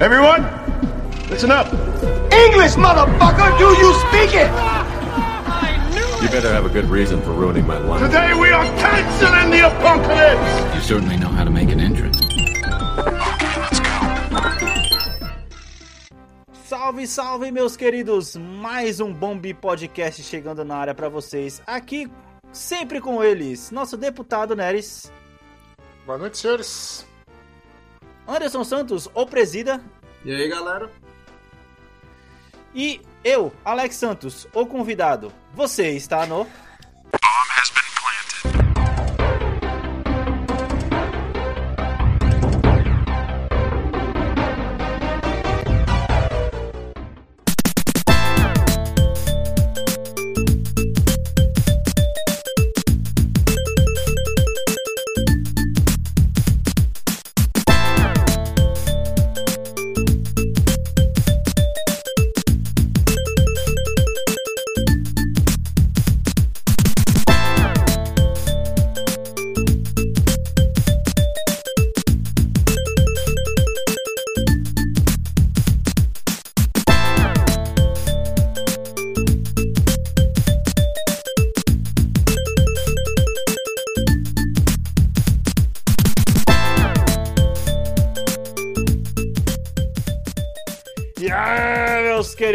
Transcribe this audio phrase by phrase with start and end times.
[0.00, 0.42] Everyone,
[1.28, 1.66] listen up.
[2.32, 3.58] English, motherfucker!
[3.58, 4.48] Do you speak it?
[6.22, 8.00] You better have a good reason for ruining my life.
[8.00, 10.74] Today we are canceling the apocalypse.
[10.76, 12.16] You certainly know how to make an entrance.
[16.64, 18.36] Salve, salve, meus queridos!
[18.36, 21.60] Mais um Bombi Podcast chegando na área pra vocês.
[21.66, 22.08] Aqui,
[22.52, 25.10] sempre com eles, nosso deputado Neres,
[26.06, 27.04] Boa noite, senhores.
[28.28, 29.80] Anderson Santos, o presida,
[30.24, 30.90] E aí, galera?
[32.74, 35.32] e eu, Alex Santos, o convidado.
[35.54, 36.46] Você está no.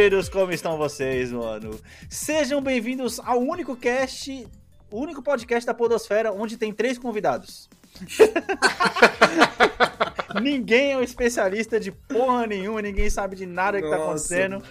[0.04, 1.80] Queridos, como estão vocês, mano?
[2.10, 4.46] Sejam bem-vindos ao único cast,
[4.92, 7.70] o único podcast da Podosfera onde tem três convidados.
[10.44, 14.62] ninguém é um especialista de porra nenhuma, ninguém sabe de nada que tá acontecendo.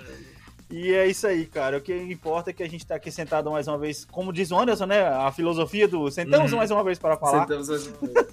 [0.70, 1.78] E é isso aí, cara.
[1.78, 4.50] O que importa é que a gente tá aqui sentado mais uma vez, como diz
[4.50, 5.02] o Anderson, né?
[5.02, 6.58] A filosofia do sentamos Uhum.
[6.58, 7.46] mais uma vez para falar.
[7.46, 8.26] Sentamos mais uma vez.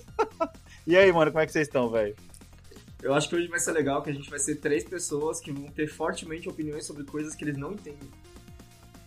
[0.87, 2.15] E aí, mano, como é que vocês estão, velho?
[3.01, 5.51] Eu acho que hoje vai ser legal, que a gente vai ser três pessoas que
[5.51, 8.09] vão ter fortemente opiniões sobre coisas que eles não entendem.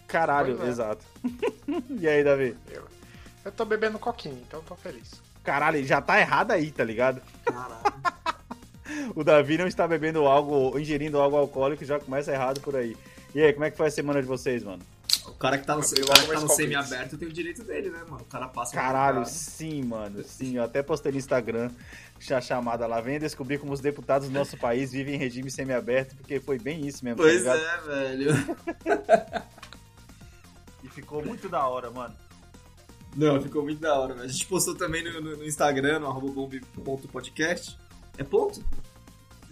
[0.07, 0.69] Caralho, é.
[0.69, 1.05] exato.
[2.01, 2.57] e aí, Davi?
[2.71, 2.85] Eu,
[3.45, 5.23] eu tô bebendo coquinha, então tô feliz.
[5.45, 7.21] Caralho, já tá errado aí, tá ligado?
[7.45, 7.83] Caralho.
[9.15, 12.95] O Davi não está bebendo algo, ingerindo algo alcoólico, já começa errado por aí.
[13.35, 14.83] E aí, como é que foi a semana de vocês, mano?
[15.43, 17.99] O cara que tá no, cara que tá no semi-aberto tem o direito dele, né,
[18.09, 18.23] mano?
[18.23, 20.57] O cara passa Caralho, sim, mano, sim.
[20.57, 21.69] Eu até postei no Instagram
[22.31, 23.01] a chamada lá.
[23.01, 26.87] Venha descobrir como os deputados do nosso país vivem em regime semiaberto, porque foi bem
[26.87, 28.31] isso mesmo, Pois tá é, velho.
[30.85, 32.15] E ficou muito da hora, mano.
[33.17, 34.27] Não, ficou muito da hora, velho.
[34.27, 37.77] A gente postou também no, no- no Instagram, no arroba bomb.podcast.
[38.19, 38.65] É ponto?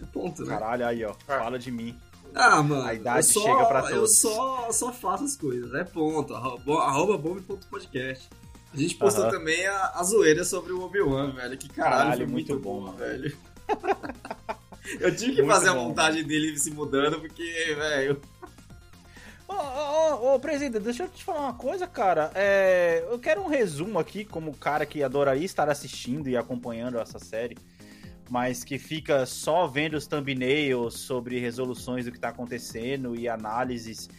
[0.01, 0.49] É ponto, né?
[0.49, 1.11] Caralho, aí, ó.
[1.11, 1.37] É.
[1.37, 1.97] Fala de mim.
[2.33, 4.17] Ah, mano, A idade eu só, chega pra Eu todos.
[4.17, 6.33] só, só faço as coisas, é ponto.
[6.33, 8.29] Arroba, arroba bomb.podcast.
[8.73, 11.57] A gente postou também a, a zoeira sobre o Obi-Wan, velho.
[11.57, 13.37] Que caralho, Caralho, foi muito muito, bom, bom, velho.
[14.99, 17.43] eu tive que Muito fazer a bom, montagem dele se mudando, porque,
[17.75, 18.21] velho.
[19.47, 22.31] Ô, ô, ô, ô, presidente, deixa eu te falar uma coisa, cara.
[22.33, 27.19] É, eu quero um resumo aqui, como cara que adoraria estar assistindo e acompanhando essa
[27.19, 27.57] série,
[28.31, 34.09] mas que fica só vendo os thumbnails sobre resoluções do que tá acontecendo e análises.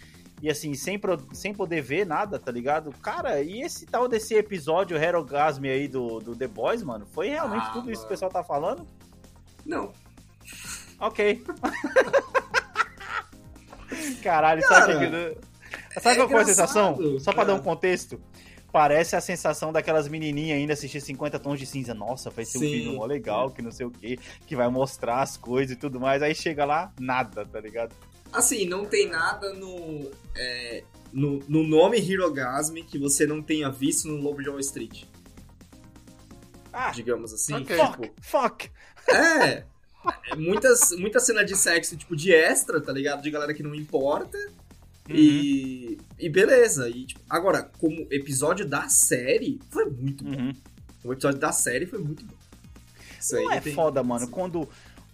[0.42, 2.92] E assim, sem, pro- sem poder ver nada, tá ligado?
[3.00, 7.06] Cara, e esse tal desse episódio Herogasme aí do, do The Boys, mano?
[7.06, 8.10] Foi realmente Ah, tudo isso que o mano.
[8.10, 8.86] pessoal tá falando?
[9.64, 9.90] Não.
[11.00, 11.42] Ok.
[14.22, 16.00] Caralho, sabe Cara, que.
[16.00, 17.18] Sabe é qual foi a engraçado, sensação?
[17.20, 17.62] Só pra dar um é.
[17.62, 18.20] contexto.
[18.72, 21.92] Parece a sensação daquelas menininhas ainda assistir 50 tons de cinza.
[21.92, 22.70] Nossa, vai ser um Sim.
[22.70, 26.00] filme mó legal, que não sei o que, que vai mostrar as coisas e tudo
[26.00, 26.22] mais.
[26.22, 27.94] Aí chega lá, nada, tá ligado?
[28.32, 34.08] Assim, não tem nada no, é, no, no nome Hirogasme que você não tenha visto
[34.08, 35.04] no Lobo de Wall Street.
[36.72, 37.52] Ah, Digamos assim.
[37.52, 37.76] Ok.
[37.76, 38.70] fuck, fuck.
[39.10, 39.64] É.
[40.30, 43.22] É, Muitas, muita cena de sexo, tipo, de extra, tá ligado?
[43.22, 44.36] De galera que não importa.
[45.08, 45.98] E.
[46.18, 46.88] E beleza.
[46.88, 50.30] E, tipo, agora, como episódio da série, foi muito bom.
[50.30, 50.52] Uhum.
[51.04, 52.34] O episódio da série foi muito bom.
[53.20, 54.68] Isso Não é tem- foda, mano, quando,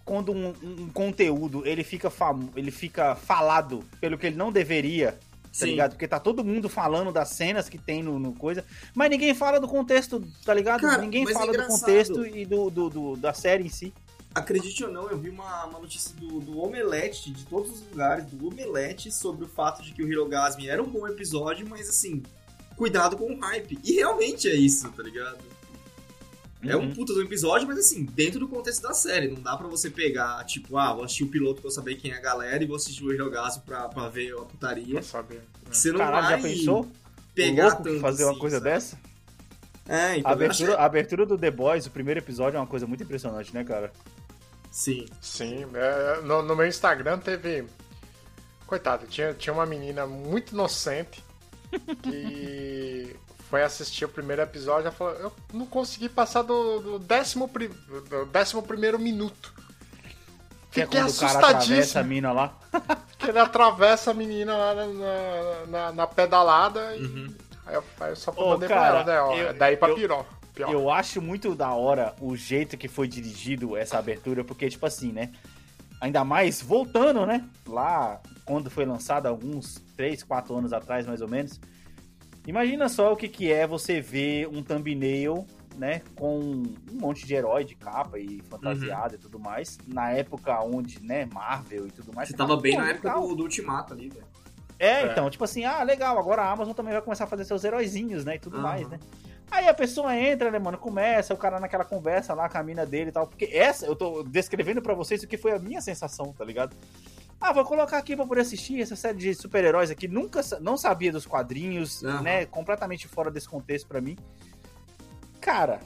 [0.05, 2.49] quando um, um conteúdo ele fica, fam...
[2.55, 5.17] ele fica falado pelo que ele não deveria, tá
[5.51, 5.65] Sim.
[5.67, 5.91] ligado?
[5.91, 8.63] Porque tá todo mundo falando das cenas que tem no, no coisa,
[8.95, 10.81] mas ninguém fala do contexto, tá ligado?
[10.81, 11.79] Cara, ninguém é fala do engraçado.
[11.79, 13.93] contexto e do, do, do- da série em si.
[14.33, 18.25] Acredite ou não, eu vi uma, uma notícia do, do Omelete, de todos os lugares,
[18.25, 22.21] do Omelete, sobre o fato de que o Hirogasme era um bom episódio, mas assim,
[22.75, 23.79] cuidado com o hype.
[23.83, 25.37] E realmente é isso, tá ligado?
[26.61, 26.93] É um Uhum.
[26.93, 29.29] puta do episódio, mas assim, dentro do contexto da série.
[29.29, 32.11] Não dá pra você pegar, tipo, ah, vou assistir o piloto pra eu saber quem
[32.11, 34.93] é a galera e vou assistir o Hirogasmo pra, pra ver a putaria.
[34.95, 35.41] Pra saber.
[35.71, 36.91] Você não Caralho, vai já pensou?
[37.33, 38.69] pegar tanto fazer uma assim, coisa sabe?
[38.69, 38.99] dessa?
[39.87, 42.67] É, então A abertura, achei- a abertura do The Boys, o primeiro episódio, é uma
[42.67, 43.91] coisa muito impressionante, né, cara?
[44.71, 45.05] Sim.
[45.21, 47.65] Sim, é, no, no meu Instagram teve.
[48.67, 51.23] Coitado, tinha, tinha uma menina muito inocente
[52.03, 53.15] que
[53.49, 57.69] foi assistir o primeiro episódio e falou: Eu não consegui passar do, do, décimo, pri-
[58.09, 59.53] do décimo primeiro minuto.
[60.71, 62.03] Que é Fiquei quando o cara atravessa a assustadíssimo.
[62.05, 62.53] mina lá.
[63.19, 67.35] Que ele atravessa a menina lá na, na, na- na pedalada e.
[67.65, 69.21] Aí eu, aí eu só Ô, mandei cara, pra ela, né?
[69.21, 70.25] Ó, eu- é daí pra eu- piró.
[70.65, 70.71] Pior.
[70.73, 75.11] Eu acho muito da hora o jeito que foi dirigido essa abertura, porque, tipo assim,
[75.11, 75.31] né?
[76.01, 77.45] Ainda mais voltando, né?
[77.67, 81.59] Lá, quando foi lançado, alguns 3, 4 anos atrás, mais ou menos.
[82.47, 85.45] Imagina só o que, que é você ver um thumbnail,
[85.77, 86.01] né?
[86.15, 89.77] Com um monte de herói de capa e fantasiado e tudo mais.
[89.85, 91.25] Na época onde, né?
[91.33, 92.29] Marvel e tudo mais.
[92.29, 94.25] Você tava bem "Pô, na época legal." do, do Ultimato ali, velho.
[94.79, 95.11] É, É.
[95.11, 98.23] então, tipo assim, ah, legal, agora a Amazon também vai começar a fazer seus heróizinhos,
[98.23, 98.63] né, e tudo Aham.
[98.63, 98.97] mais, né?
[99.51, 102.85] Aí a pessoa entra, né, mano, começa, o cara naquela conversa lá com a mina
[102.85, 105.81] dele e tal, porque essa, eu tô descrevendo pra vocês o que foi a minha
[105.81, 106.75] sensação, tá ligado?
[107.41, 111.11] Ah, vou colocar aqui pra poder assistir essa série de super-heróis aqui, nunca, não sabia
[111.11, 112.21] dos quadrinhos, Aham.
[112.21, 114.17] né, completamente fora desse contexto pra mim.
[115.39, 115.79] Cara,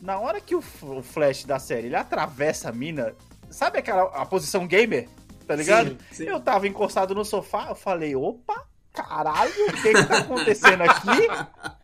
[0.00, 3.14] na hora que o, o Flash da série, ele atravessa a mina,
[3.50, 5.08] sabe aquela, a posição gamer,
[5.46, 5.90] tá ligado?
[5.90, 6.24] Sim, sim.
[6.24, 11.28] Eu tava encostado no sofá, eu falei, opa, caralho, o que que tá acontecendo aqui?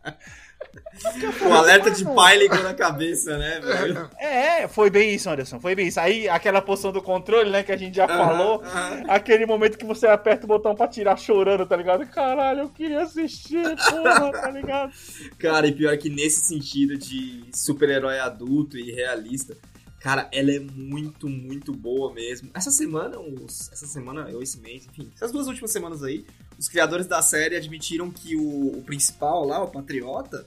[1.48, 4.10] O alerta de pai ligou na cabeça, né, velho?
[4.18, 5.98] É, foi bem isso, Anderson, foi bem isso.
[5.98, 8.62] Aí, aquela posição do controle, né, que a gente já falou,
[9.08, 12.06] aquele momento que você aperta o botão pra tirar chorando, tá ligado?
[12.06, 14.92] Caralho, eu queria assistir, porra, tá ligado?
[15.38, 19.56] Cara, e pior que nesse sentido de super-herói adulto e realista,
[20.00, 22.50] cara, ela é muito, muito boa mesmo.
[22.54, 26.24] Essa semana, os, essa semana, ou esse mês, enfim, essas duas últimas semanas aí,
[26.60, 30.46] os criadores da série admitiram que o, o principal lá, o Patriota,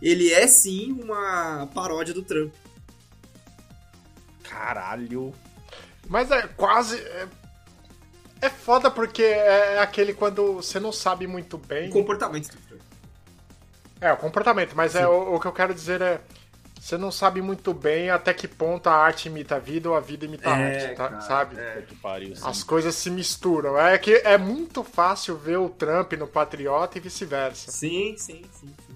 [0.00, 2.54] ele é sim uma paródia do Trump.
[4.44, 5.34] Caralho.
[6.08, 6.98] Mas é quase.
[6.98, 7.28] É,
[8.42, 11.90] é foda porque é aquele quando você não sabe muito O bem.
[11.90, 12.80] comportamento do Trump.
[14.00, 16.20] É, o comportamento, mas é o, o que eu quero dizer é.
[16.80, 20.00] Você não sabe muito bem até que ponto a arte imita a vida ou a
[20.00, 21.56] vida imita a É, arte, tá- cara, sabe?
[21.60, 21.82] é.
[21.86, 22.32] Que pariu.
[22.42, 23.78] As coisas se misturam.
[23.78, 27.70] É que é muito fácil ver o Trump no Patriota e vice-versa.
[27.70, 28.94] Sim, sim, sim, sim.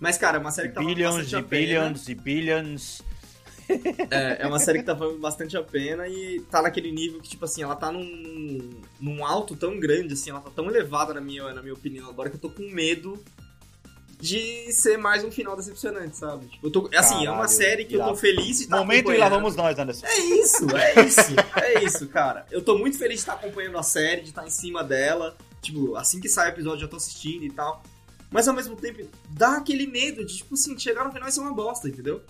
[0.00, 1.50] Mas, cara, é uma série que tá Billions bastante e a pena.
[1.50, 3.02] billions e billions.
[4.10, 7.28] É, é uma série que tá valendo bastante a pena e tá naquele nível que,
[7.28, 11.20] tipo assim, ela tá num, num alto tão grande, assim, ela tá tão elevada na
[11.20, 13.22] minha, na minha opinião agora que eu tô com medo
[14.20, 16.46] de ser mais um final decepcionante, sabe?
[16.46, 19.12] Tipo, eu tô, assim, é uma Caralho, série que eu tô feliz de estar Momento
[19.12, 20.06] e lá vamos nós, Anderson.
[20.06, 22.44] É isso, é isso, é isso, cara.
[22.50, 25.36] Eu tô muito feliz de estar acompanhando a série, de estar em cima dela.
[25.62, 27.82] Tipo, assim que sai o episódio eu já tô assistindo e tal.
[28.30, 31.40] Mas ao mesmo tempo, dá aquele medo de, tipo assim, chegar no final e ser
[31.40, 32.20] uma bosta, entendeu?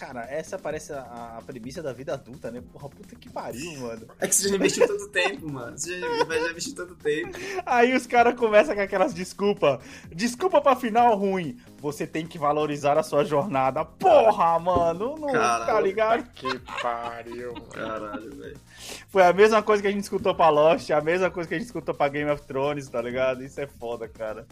[0.00, 2.62] Cara, essa parece a, a premissa da vida adulta, né?
[2.72, 4.06] Porra, puta que pariu, mano.
[4.18, 5.76] É que você já investiu tanto tempo, mano.
[5.76, 7.36] Você já, já investiu tanto tempo.
[7.66, 9.78] Aí os caras começam com aquelas desculpas.
[10.08, 11.60] Desculpa pra final ruim.
[11.80, 13.84] Você tem que valorizar a sua jornada.
[13.84, 15.18] Porra, mano.
[15.18, 15.66] Não Caralho.
[15.66, 16.30] tá ligado?
[16.30, 17.66] Que pariu, mano.
[17.66, 18.60] Caralho, velho.
[19.10, 21.58] Foi a mesma coisa que a gente escutou pra Lost, a mesma coisa que a
[21.58, 23.44] gente escutou pra Game of Thrones, tá ligado?
[23.44, 24.46] Isso é foda, cara.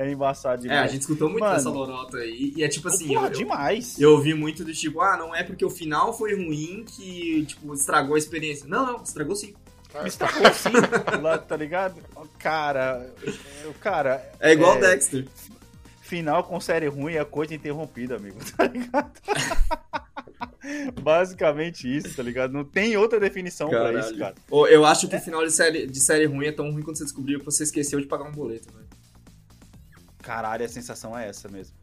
[0.00, 0.84] É embaçado É, demais.
[0.88, 1.56] a gente escutou muito Mano.
[1.56, 2.54] dessa lorota aí.
[2.56, 4.00] E é tipo assim, Porra, eu, eu, demais.
[4.00, 7.74] eu ouvi muito do tipo, ah, não é porque o final foi ruim que, tipo,
[7.74, 8.66] estragou a experiência.
[8.66, 9.54] Não, não, estragou sim.
[10.06, 10.70] Estragou sim,
[11.20, 12.00] lá, tá ligado?
[12.38, 13.12] Cara,
[13.66, 14.26] o cara.
[14.40, 15.28] É igual é, Dexter.
[16.00, 19.12] Final com série ruim é coisa interrompida, amigo, tá ligado?
[21.02, 22.52] Basicamente isso, tá ligado?
[22.52, 24.34] Não tem outra definição pra isso, cara.
[24.70, 27.04] Eu acho que o final de série, de série ruim é tão ruim quando você
[27.04, 28.89] descobriu que você esqueceu de pagar um boleto, velho.
[30.22, 31.74] Caralho, a sensação é essa mesmo.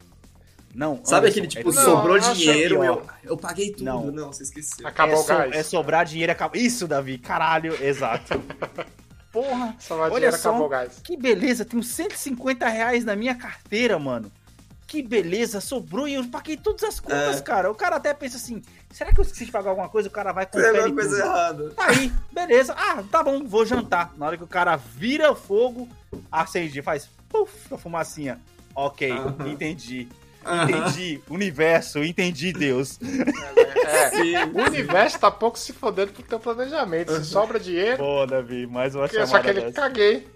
[0.76, 3.84] Não, Sabe Anderson, aquele tipo, é Não, sobrou dinheiro, eu, eu paguei tudo.
[3.86, 4.12] Não.
[4.12, 4.86] Não, você esqueceu.
[4.86, 5.56] Acabou é, o so- gás.
[5.56, 6.60] é sobrar dinheiro, acabou.
[6.62, 8.40] Isso, Davi, caralho, exato.
[9.32, 11.00] Porra, vai olha dinheiro, só, acabou o gás.
[11.04, 14.32] que beleza, tenho 150 reais na minha carteira, mano.
[14.86, 17.42] Que beleza, sobrou e eu paguei todas as contas, É.
[17.42, 17.70] cara.
[17.70, 20.08] O cara até pensa assim, será que eu esqueci de pagar alguma coisa?
[20.08, 21.70] O cara vai confere alguma coisa errada.
[21.72, 22.74] Tá aí, beleza.
[22.78, 24.14] Ah, tá bom, vou jantar.
[24.16, 25.90] Na hora que o cara vira fogo,
[26.32, 28.40] acende, faz puf, a fumacinha.
[28.76, 29.10] Ok,
[29.52, 30.08] entendi.
[30.64, 31.20] Entendi.
[31.30, 33.00] Universo, entendi Deus.
[33.86, 34.36] É, Sim.
[34.54, 37.12] o universo tá pouco se fodendo pro teu planejamento.
[37.16, 39.74] Se sobra dinheiro, Pô, Davi, mais uma é só chamada aquele dessa.
[39.74, 40.28] caguei.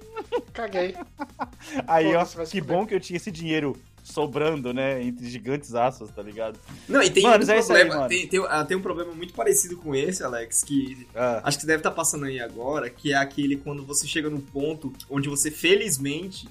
[0.54, 0.96] Caguei.
[1.88, 2.78] Aí, ó, vai se que fuder.
[2.78, 5.02] bom que eu tinha esse dinheiro sobrando, né?
[5.02, 6.60] Entre gigantes aços, tá ligado?
[6.90, 7.96] Não, e tem Mano, um é aí, problema.
[7.96, 8.10] mano.
[8.10, 11.62] tem, tem, ah, tem um problema muito parecido com esse, Alex, que Ah, acho que
[11.62, 15.30] você deve estar passando aí agora, que é aquele quando você chega no ponto onde
[15.30, 16.50] você, felizmente,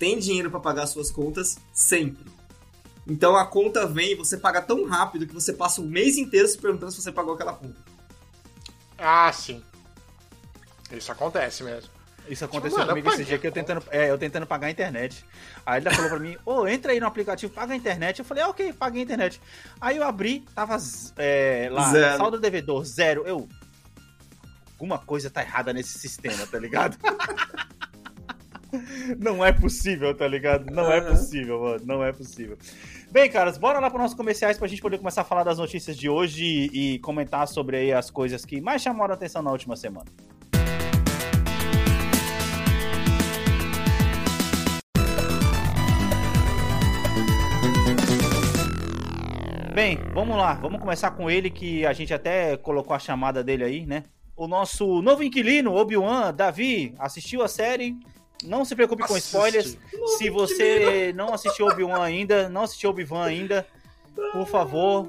[0.00, 2.24] tem dinheiro pra pagar suas contas sempre.
[3.06, 6.48] Então a conta vem e você paga tão rápido que você passa o mês inteiro
[6.48, 7.76] se perguntando se você pagou aquela conta.
[8.96, 9.62] Ah, sim.
[10.90, 11.90] Isso acontece mesmo.
[12.26, 15.24] Isso aconteceu Mano, comigo esse dia que eu tentando, é, eu tentando pagar a internet.
[15.66, 18.20] Aí ele falou pra mim, ô, entra aí no aplicativo, paga a internet.
[18.20, 19.40] Eu falei, ah, ok, paguei a internet.
[19.80, 20.76] Aí eu abri, tava
[21.16, 22.16] é, lá, Zero.
[22.16, 23.26] saldo do devedor, zero.
[23.26, 23.48] Eu,
[24.72, 26.96] alguma coisa tá errada nesse sistema, tá ligado?
[29.18, 30.70] Não é possível, tá ligado?
[30.72, 31.10] Não é Aham.
[31.10, 31.82] possível, mano.
[31.84, 32.56] Não é possível.
[33.10, 35.96] Bem, caras, bora lá para nossos comerciais pra gente poder começar a falar das notícias
[35.96, 39.50] de hoje e, e comentar sobre aí as coisas que mais chamaram a atenção na
[39.50, 40.06] última semana.
[49.74, 53.64] Bem, vamos lá, vamos começar com ele que a gente até colocou a chamada dele
[53.64, 54.04] aí, né?
[54.36, 57.96] O nosso novo inquilino, Obi-Wan, Davi, assistiu a série.
[58.44, 59.26] Não se preocupe com Assisti.
[59.36, 59.78] spoilers.
[60.18, 63.66] Se você não assistiu Obi-Wan ainda, não assistiu Obi-Wan ainda,
[64.32, 65.06] por favor,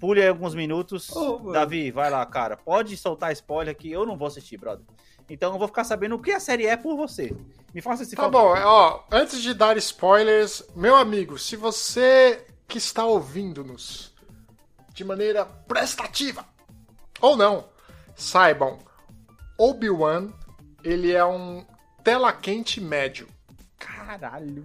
[0.00, 1.10] pule aí alguns minutos.
[1.14, 1.52] Oh.
[1.52, 2.56] Davi, vai lá, cara.
[2.56, 4.84] Pode soltar spoiler que eu não vou assistir, brother.
[5.28, 7.34] Então eu vou ficar sabendo o que a série é por você.
[7.74, 8.56] Me faça esse Tá favor.
[8.56, 14.12] bom, ó, antes de dar spoilers, meu amigo, se você que está ouvindo-nos
[14.92, 16.44] de maneira prestativa
[17.20, 17.64] ou não,
[18.14, 18.78] saibam,
[19.58, 20.28] Obi-Wan,
[20.82, 21.64] ele é um
[22.04, 23.26] tela quente médio.
[23.78, 24.64] Caralho.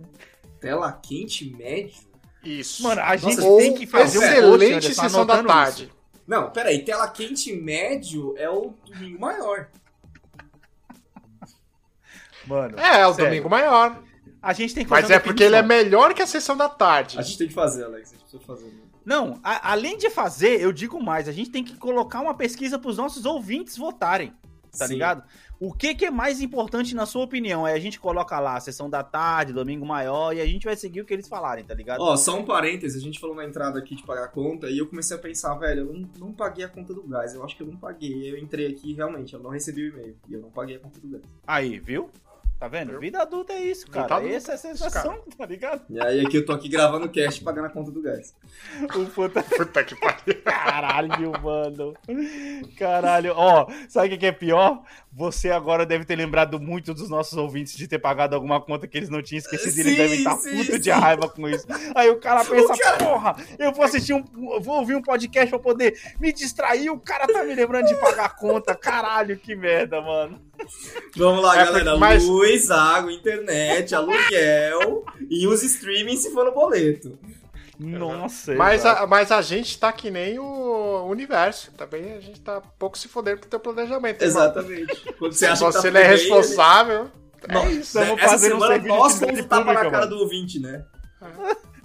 [0.60, 2.08] Tela quente médio?
[2.44, 2.84] Isso.
[2.84, 5.84] Mano, a gente Ou tem que fazer um post, excelente Anderson, sessão da tarde.
[5.86, 6.00] isso.
[6.28, 9.68] Não, peraí, tela quente médio é o domingo maior.
[12.46, 13.30] Mano, É, é o sério.
[13.30, 14.02] domingo maior.
[14.42, 16.70] A gente tem que fazer Mas é porque ele é melhor que a sessão da
[16.70, 17.20] tarde.
[17.20, 18.10] A gente tem que fazer, Alex.
[18.10, 18.66] A gente precisa fazer.
[18.68, 18.80] né?
[19.06, 22.78] Não, a- além de fazer, eu digo mais, a gente tem que colocar uma pesquisa
[22.80, 24.34] pros nossos ouvintes votarem,
[24.78, 24.94] tá Sim.
[24.94, 25.24] ligado?
[25.60, 27.68] O que, que é mais importante na sua opinião?
[27.68, 30.76] É a gente coloca lá a sessão da tarde, domingo maior, e a gente vai
[30.76, 32.00] seguir o que eles falarem, tá ligado?
[32.00, 34.78] Ó, só um parêntese, a gente falou na entrada aqui de pagar a conta e
[34.78, 37.34] eu comecei a pensar, velho, eu não, não paguei a conta do gás.
[37.34, 38.32] Eu acho que eu não paguei.
[38.32, 40.16] Eu entrei aqui realmente, eu não recebi o e-mail.
[40.30, 41.24] E eu não paguei a conta do gás.
[41.46, 42.10] Aí, viu?
[42.60, 42.90] Tá vendo?
[42.90, 43.00] Viu?
[43.00, 44.16] Vida adulta é isso, cara.
[44.16, 45.82] adulta Essa é a sensação, tá ligado?
[45.90, 48.36] E aí aqui eu tô aqui gravando o cast pagando a conta do gás.
[48.94, 49.42] O puta...
[49.60, 50.42] Puta que pariu.
[50.44, 51.94] Caralho, mano.
[52.78, 53.34] Caralho.
[53.34, 54.84] Ó, sabe o que é pior?
[55.14, 58.98] Você agora deve ter lembrado muito dos nossos ouvintes de ter pagado alguma conta que
[58.98, 61.00] eles não tinham esquecido e eles devem estar sim, puto de sim.
[61.00, 61.66] raiva com isso.
[61.96, 64.24] Aí o cara pensa, O cara- porra, eu vou assistir um.
[64.54, 66.90] eu Vou ouvir um podcast pra poder me distrair.
[66.90, 68.76] O cara tá me lembrando de pagar a conta.
[68.76, 70.49] Caralho, que merda, mano.
[71.16, 71.98] Vamos lá, É, galera.
[71.98, 77.18] mas- Luz, água, internet, aluguel e os streaming se for no boleto.
[77.82, 81.72] Nossa, Mas a, mas a gente tá que nem o universo.
[81.78, 84.22] Também a gente tá pouco se fodendo pro teu planejamento.
[84.22, 85.14] Exatamente.
[85.18, 87.10] Quando você Se acha você que tá não é responsável.
[87.48, 87.98] É isso.
[87.98, 90.18] Estamos Essa fazendo um semana serviço nós de vamos utilidade tapa na pública, cara mano.
[90.18, 90.84] do ouvinte, né?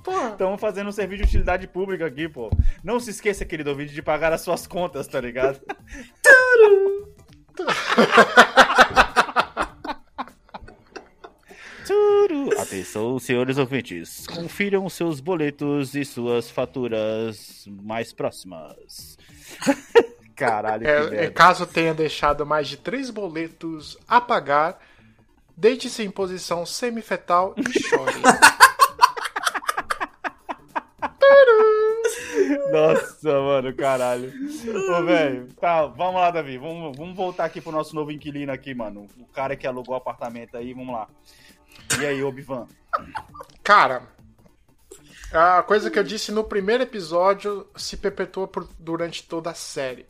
[0.03, 0.31] Porra.
[0.31, 2.51] Estamos fazendo um serviço de utilidade pública aqui, pô.
[2.83, 5.61] Não se esqueça, querido ouvinte, de pagar as suas contas, tá ligado?
[12.59, 14.27] Atenção, senhores ouvintes.
[14.27, 19.19] Confiram seus boletos e suas faturas mais próximas.
[20.35, 21.31] Caralho, que É, é, merda.
[21.31, 24.81] caso tenha deixado mais de três boletos a pagar,
[25.57, 28.15] deite-se em posição semifetal e chore.
[32.75, 34.33] Nossa, mano, caralho.
[34.99, 36.59] Ô, velho, tá, vamos lá, Davi.
[36.59, 39.07] Vamos, vamos voltar aqui pro nosso novo inquilino aqui, mano.
[39.19, 41.09] O cara que alugou o apartamento aí, vamos lá.
[42.01, 42.67] E aí, Obi-Wan?
[43.63, 44.03] Cara,
[45.33, 50.07] a coisa que eu disse no primeiro episódio se perpetua por- durante toda a série.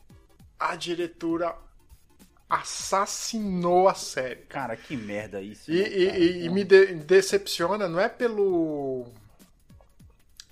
[0.59, 1.55] A diretora
[2.49, 4.41] assassinou a série.
[4.47, 5.71] Cara, que merda isso.
[5.71, 6.17] E, né, e- cara?
[6.19, 9.05] e- e me de- decepciona, não é pelo.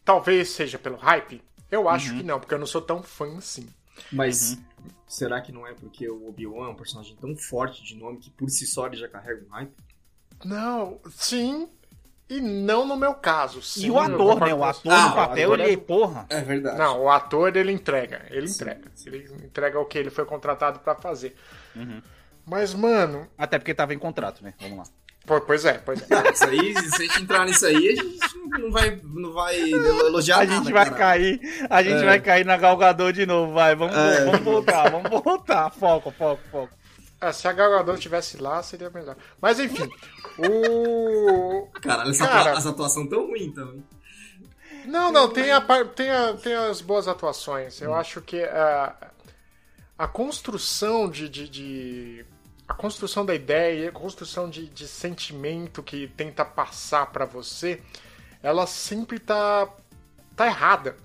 [0.04, 1.42] Talvez seja pelo hype.
[1.74, 2.18] Eu acho Uhum.
[2.18, 3.68] que não, porque eu não sou tão fã assim.
[4.12, 4.58] Mas
[5.08, 8.30] será que não é porque o Obi-Wan é um personagem tão forte de nome que
[8.30, 9.72] por si só ele já carrega um hype?
[10.46, 11.68] Não, sim.
[12.30, 13.62] E não no meu caso.
[13.62, 14.54] Sim, E o ator, né?
[14.54, 16.26] O ator Ah, no papel, ele, é- porra.
[16.30, 16.78] É verdade.
[16.78, 18.26] Não, o ator ele entrega.
[18.30, 18.56] Ele Sim.
[18.56, 18.92] entrega.
[19.06, 21.36] Ele entrega o que ele foi contratado pra fazer.
[21.76, 22.02] Uhum.
[22.46, 23.28] Mas, mano.
[23.38, 24.54] Até porque tava em contrato, né?
[24.60, 24.84] Vamos lá.
[25.26, 26.06] Pô, pois é, pois é.
[26.06, 29.60] Cara, isso aí, se a gente entrar nisso aí, a gente não vai, não vai
[29.72, 30.98] elogiar A nada, gente vai cara.
[30.98, 31.40] cair,
[31.70, 32.06] a gente É.
[32.06, 33.76] vai cair na Galgador de novo, vai.
[33.76, 34.26] Vamos, É.
[34.26, 35.70] vamos voltar, vamos voltar.
[35.72, 36.74] Foco, foco, foco.
[37.22, 39.16] Ah, se a Gal Gadot estivesse lá, seria melhor.
[39.42, 39.90] Mas enfim.
[40.38, 41.68] o.
[41.82, 42.52] Caralho, essa Cara.
[42.52, 43.84] essa atuação tão ruim também.
[44.86, 45.62] Não, não, tem, a,
[45.96, 47.80] tem, a- tem as boas atuações.
[47.82, 48.94] Eu acho que a,
[49.98, 52.26] a construção de, de, de-
[52.74, 57.80] A construção da ideia, a construção de, de sentimento que tenta passar pra você,
[58.42, 59.70] ela sempre tá
[60.36, 60.98] tá errada.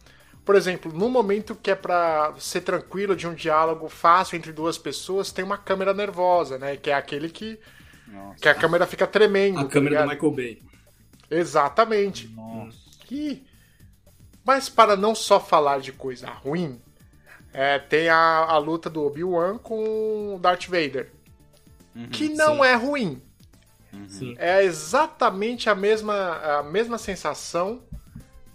[0.47, 4.79] Por exemplo, no momento que é pra ser tranquilo de um diálogo fácil entre duas
[4.79, 6.77] pessoas, tem uma câmera nervosa, né?
[6.79, 7.61] Que é aquele que,
[8.41, 9.59] que a câmera fica tremendo.
[9.59, 10.15] A tá câmera do ligado?
[10.15, 10.63] Michael Bay.
[11.31, 12.29] Exatamente.
[12.29, 12.79] Nossa.
[13.11, 13.45] E-
[14.43, 16.81] Mas para não só falar de coisa ruim,
[17.53, 21.13] é, tem a, a luta do Obi-Wan com o Darth Vader.
[22.13, 22.63] Que não sim.
[22.65, 23.23] é ruim.
[24.09, 24.35] Sim.
[24.39, 27.83] É exatamente a mesma, a mesma sensação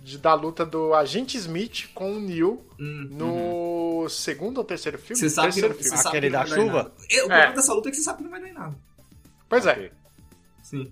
[0.01, 5.15] de, da luta do Agente Smith com o Neo Hum, no segundo ou terceiro filme?
[5.15, 5.97] Você sabe que, terceiro você filme.
[5.97, 6.93] sabe Aquele que da chuva?
[7.09, 7.53] É, O problema É.
[7.53, 8.75] dessa luta é que você sabe que não vai dar em nada.
[9.50, 9.91] Pois é.
[10.62, 10.91] Sim.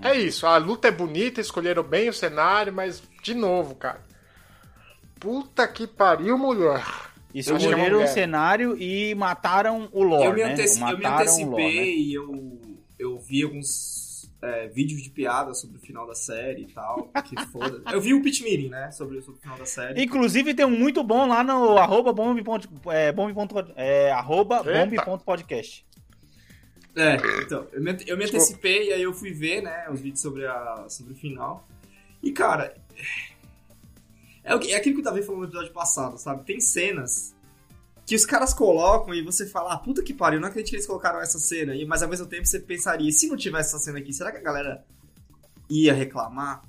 [0.00, 4.00] É isso, a luta é bonita, escolheram bem o cenário, mas, de novo, cara.
[5.18, 6.84] Puta que pariu, mulher.
[7.34, 10.42] Escolheram é uma o cenário e mataram o lore, eu, me né?
[10.44, 11.86] eu me antecipei lore, né?
[11.86, 12.60] e eu,
[12.98, 17.10] eu vi alguns é, vídeos de piada sobre o final da série e tal.
[17.24, 17.82] Que foda.
[17.92, 18.90] Eu vi o pitch meeting, né?
[18.90, 20.02] Sobre, sobre o final da série.
[20.02, 22.42] Inclusive tem um muito bom lá no arroba bomb.
[22.42, 23.34] ponto- É, bomb.
[23.34, 24.72] ponto- É, arroba Eita.
[24.72, 25.84] bomb ponto podcast.
[26.96, 30.20] É, então, eu me, eu me antecipei e aí eu fui ver, né, os vídeos
[30.20, 31.64] sobre, a, sobre o final.
[32.20, 32.74] E, cara,
[34.48, 36.44] é, o que- é aquilo que eu tava falando no episódio passado, sabe?
[36.44, 37.34] Tem cenas
[38.06, 40.86] que os caras colocam e você fala, ah, puta que pariu, não acredito que eles
[40.86, 41.74] colocaram essa cena.
[41.74, 44.38] E, mas ao mesmo tempo você pensaria, se não tivesse essa cena aqui, será que
[44.38, 44.84] a galera
[45.68, 46.62] ia reclamar?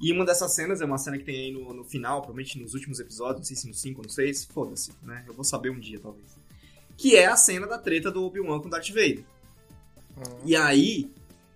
[0.00, 2.72] E uma dessas cenas é uma cena que tem aí no, no final, provavelmente nos
[2.72, 5.24] últimos episódios, não sei se no 5 ou no 6, foda-se, né?
[5.26, 6.24] Eu vou saber um dia, talvez.
[6.96, 9.24] Que é a cena da treta do Obi-Wan com o Darth Vader.
[10.44, 11.10] E aí,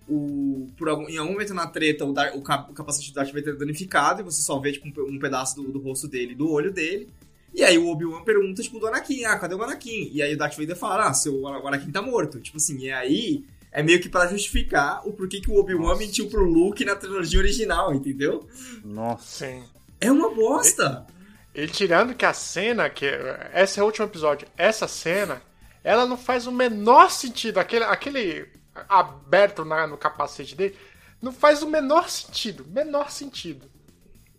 [0.07, 3.15] o, por algum, em algum momento na treta, o, Dar- o cap- o capacete do
[3.15, 6.07] Darth Vader é danificado e você só vê tipo, um, um pedaço do, do rosto
[6.07, 7.09] dele, do olho dele.
[7.53, 10.09] E aí o Obi-Wan pergunta, tipo, do Anakin, ah, cadê o Anakin?
[10.11, 12.39] E aí o Darth Vader fala, ah, seu, o Anakin tá morto.
[12.39, 16.27] Tipo assim, e aí é meio que pra justificar o porquê que o Obi-Wan mentiu
[16.27, 18.47] pro Luke na trilogia original, entendeu?
[18.83, 19.45] Nossa.
[19.45, 19.63] Sim.
[20.01, 21.05] É uma bosta!
[21.53, 23.05] Ele tirando que a cena, que
[23.53, 25.39] esse é o último episódio, essa cena,
[25.83, 27.59] ela não faz o menor sentido.
[27.59, 28.47] Aquele, aquele
[28.89, 30.77] aberto na- no capacete dele,
[31.21, 32.65] não faz o menor sentido.
[32.67, 33.69] Menor sentido.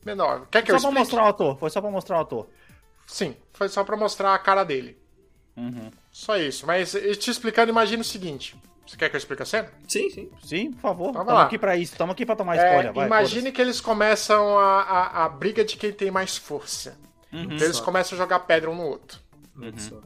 [0.04, 0.46] Menor.
[0.50, 1.16] Quer que eu Só pra explique?
[1.16, 1.58] mostrar o ator.
[1.58, 2.46] Foi só pra mostrar o ator.
[3.06, 4.98] Sim, foi só pra mostrar a cara dele.
[5.56, 5.90] Uhum.
[6.10, 6.66] Só isso.
[6.66, 8.56] Mas eh, te explicando, imagina o seguinte.
[8.86, 9.70] Você quer que eu explique a cena?
[9.88, 10.30] Sim, sim.
[10.44, 11.08] Sim, por favor.
[11.10, 11.44] Então Tamo lá.
[11.44, 11.96] aqui pra isso.
[11.96, 12.92] Tamo aqui pra tomar É, spoiler.
[12.92, 16.98] vai, imagine que eles começam a, a, a briga de quem tem mais força.
[17.32, 17.44] Uhum.
[17.44, 19.18] Então eles começam a jogar pedra um no outro.
[19.78, 20.00] Só.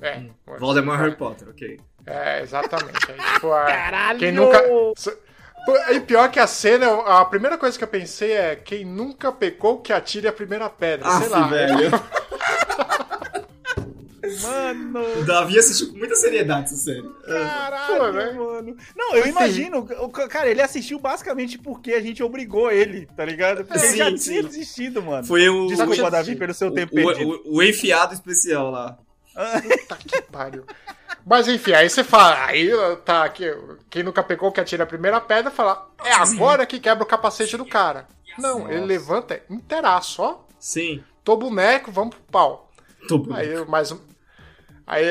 [0.00, 0.24] É.
[0.58, 1.80] Voldemort Harry Potter, ok.
[2.10, 2.98] É, exatamente.
[3.10, 4.18] Aí, tipo, a- Caralho!
[4.18, 4.62] Quem nunca.
[5.92, 9.78] E pior que a cena, a primeira coisa que eu pensei é quem nunca pecou
[9.80, 11.06] que atire a primeira pedra.
[11.08, 11.46] sei Aff, lá.
[11.48, 11.90] velho.
[14.42, 15.20] Mano.
[15.20, 17.08] O Davi assistiu com muita seriedade essa série.
[17.26, 18.32] Caralho, Pô, né?
[18.32, 18.76] mano.
[18.96, 19.78] Não, eu imagino.
[19.98, 23.64] o Cara, ele assistiu basicamente porque a gente obrigou ele, tá ligado?
[23.64, 24.16] Porque ele Sim, já sim.
[24.16, 25.26] tinha desistido, mano.
[25.26, 27.42] Foi o, Desculpa, o- Davi, pelo seu tempo o, perdido.
[27.46, 28.98] o, o enfiado especial lá.
[29.62, 30.64] Puta que pariu.
[31.26, 32.70] Mas enfim, aí você fala, aí
[33.04, 33.44] tá aqui,
[33.88, 37.56] quem nunca pegou que atira a primeira pedra, fala, é agora que quebra o capacete
[37.56, 38.08] do cara.
[38.38, 40.38] Não, ele levanta inteiraço, ó.
[40.58, 41.02] Sim.
[41.22, 42.70] Tô boneco, vamos pro pau.
[43.08, 43.98] Tô Aí mais um.
[44.86, 45.04] Aí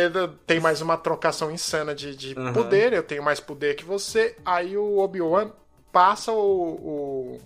[0.46, 2.54] tem mais uma trocação insana de, de Aham.
[2.54, 4.36] poder, eu tenho mais poder que você.
[4.46, 5.52] Aí o Obi-Wan
[5.92, 7.42] passa o, o-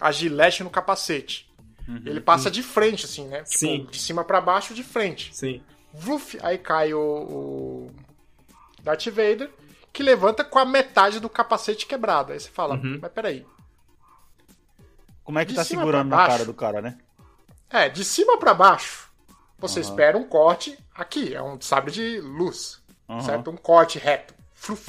[0.00, 1.48] a gilete no capacete.
[2.06, 3.42] Ele passa de frente, assim, né?
[3.42, 3.86] Tipo, Sim.
[3.90, 5.34] de cima pra baixo, de frente.
[5.34, 5.60] Sim.
[5.92, 7.90] Vuf, aí cai o, o
[8.82, 9.50] Darth Vader,
[9.92, 12.32] que levanta com a metade do capacete quebrado.
[12.32, 12.98] Aí você fala, Uhum.
[13.02, 13.44] mas peraí.
[15.24, 16.98] Como é que de tá segurando na cara do cara, né?
[17.68, 19.08] É, de cima pra baixo,
[19.58, 19.88] você Aham.
[19.88, 23.20] espera um corte aqui, é um sabre de luz, Aham.
[23.22, 23.50] certo?
[23.50, 24.34] Um corte reto.
[24.54, 24.88] Fluf.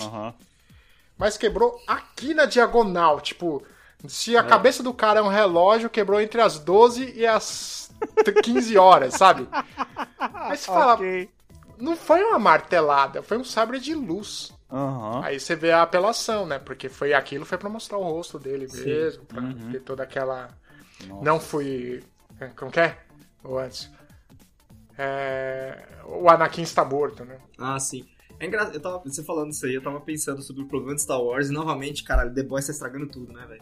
[1.18, 3.64] Mas quebrou aqui na diagonal, tipo,
[4.08, 4.40] se É.
[4.40, 7.81] a cabeça do cara é um relógio, quebrou entre as 12 e as
[8.44, 9.48] 15 horas, sabe?
[10.34, 11.30] Aí você fala, Ok.
[11.78, 14.54] não foi uma martelada, foi um sabre de luz.
[14.72, 15.22] Aham.
[15.24, 16.58] Aí você vê a apelação, né?
[16.60, 19.72] Porque foi aquilo foi pra mostrar o rosto dele mesmo, pra Uhum.
[19.72, 20.50] ter toda aquela.
[21.22, 22.04] Não fui.
[22.56, 22.98] Como que é?
[23.44, 23.90] Ou antes?
[24.98, 27.38] É, O Anakin está morto, né?
[27.60, 28.06] Ah, sim.
[28.42, 31.04] É engraçado, eu tava, você falando isso aí, eu tava pensando sobre o problema de
[31.04, 33.62] Star Wars e novamente, caralho, The Boys tá estragando tudo, né, velho?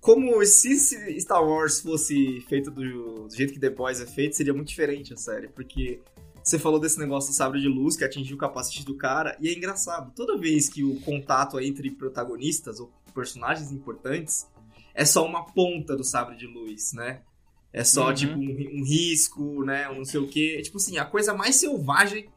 [0.00, 4.36] Como se se Star Wars fosse feito do, do jeito que The Boys é feito,
[4.36, 6.00] seria muito diferente a série, porque
[6.44, 9.48] você falou desse negócio do sabre de luz que atingiu o capacete do cara, e
[9.48, 14.46] é engraçado, toda vez que o contato é entre protagonistas ou personagens importantes
[14.94, 17.22] é só uma ponta do sabre de luz, né?
[17.72, 18.14] É só, Uhum.
[18.14, 19.88] tipo, um, um risco, né?
[19.90, 20.60] Um não sei o quê.
[20.62, 22.28] Tipo assim, a coisa mais selvagem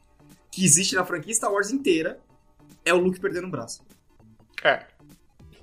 [0.52, 2.20] que existe na franquia Star Wars inteira
[2.86, 3.84] é o Luke perdendo um braço.
[4.64, 4.86] É.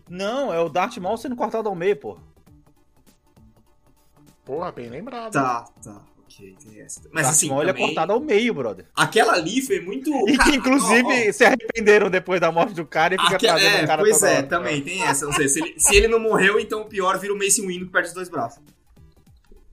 [0.09, 2.19] Não, é o Darth Maul sendo cortado ao meio, pô.
[4.45, 5.33] Porra, bem lembrado.
[5.33, 6.01] Tá, tá.
[6.25, 7.03] Ok, tem essa.
[7.13, 8.87] Mas Darth assim, Maul é também, cortado ao meio, brother.
[8.95, 10.11] aquela ali foi muito...
[10.29, 13.47] E que inclusive ó, ó, se arrependeram depois da morte do cara e fica aque-
[13.47, 14.47] trazendo é, o cara pois é, hora.
[14.47, 15.27] também tem essa.
[15.27, 17.87] Não sei, se ele, se ele não morreu, então o pior vira o Mace Windu
[17.87, 18.63] que perde os dois braços.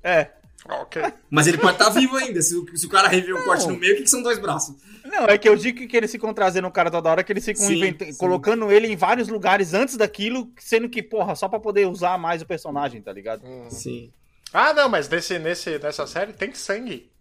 [0.04, 0.32] É.
[0.68, 1.02] Ok.
[1.30, 2.42] Mas ele pode estar vivo ainda.
[2.42, 4.40] Se o, se o cara reviu o corte no meio, o que, que são dois
[4.40, 4.76] braços?
[5.04, 7.46] Não, é que eu digo que eles ficam trazendo o cara toda hora, que eles
[7.46, 8.18] ficam Sim, inventa- sim.
[8.18, 12.42] colocando ele em vários lugares antes daquilo, sendo que, porra, só pra poder usar mais
[12.42, 13.46] o personagem, tá ligado?
[13.46, 13.70] Hum.
[13.70, 14.12] Sim.
[14.52, 17.12] Ah, não, mas nesse, nesse, nessa série tem sangue.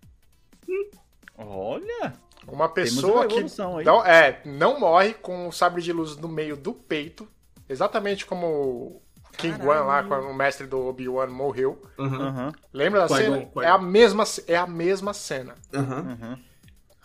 [1.36, 2.14] Olha!
[2.46, 3.84] Uma pessoa uma que aí.
[3.84, 7.26] não, é, não morre com o sabre de luz no meio do peito,
[7.68, 9.02] exatamente como
[9.36, 11.80] King Wan lá, quando o mestre do Obi-Wan morreu.
[11.98, 13.48] Aham, Lembra da cena?
[13.62, 15.54] É a mesma, é a mesma cena.
[15.72, 16.38] Aham.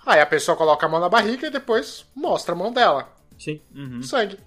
[0.05, 3.13] Aí a pessoa coloca a mão na barriga e depois mostra a mão dela.
[3.37, 3.61] Sim.
[3.75, 4.01] Uhum.
[4.01, 4.39] Sangue.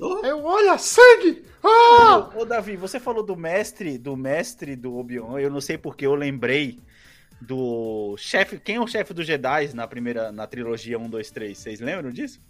[0.00, 1.44] Oh, Eu, olha, sangue!
[1.62, 2.30] Ah!
[2.34, 6.14] Ô, Davi, você falou do mestre, do mestre do Obi-Wan, eu não sei porque eu
[6.14, 6.80] lembrei
[7.40, 11.58] do chefe, quem é o chefe dos Jedi na primeira, na trilogia 1, 2, 3,
[11.58, 12.40] vocês lembram disso?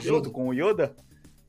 [0.00, 0.94] Junto com o Yoda?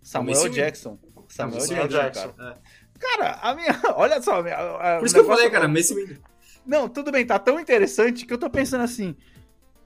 [0.02, 0.50] Samuel.
[0.50, 1.00] Jackson.
[1.36, 2.34] Samuel Samuel Jackson, Jackson.
[2.38, 2.58] cara.
[3.00, 5.93] Cara, a minha, olha só, a minha- a- Por isso que eu falei, cara, Mace
[5.93, 6.22] Windu.
[6.65, 9.15] Não, tudo bem, tá tão interessante que eu tô pensando assim,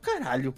[0.01, 0.53] caralho,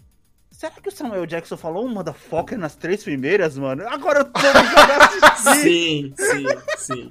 [0.51, 3.87] será que o Samuel Jackson falou um motherfucker nas três primeiras, mano?
[3.87, 4.39] Agora eu tô
[5.31, 5.61] assistir.
[5.61, 6.45] Sim, sim,
[6.77, 7.09] sim.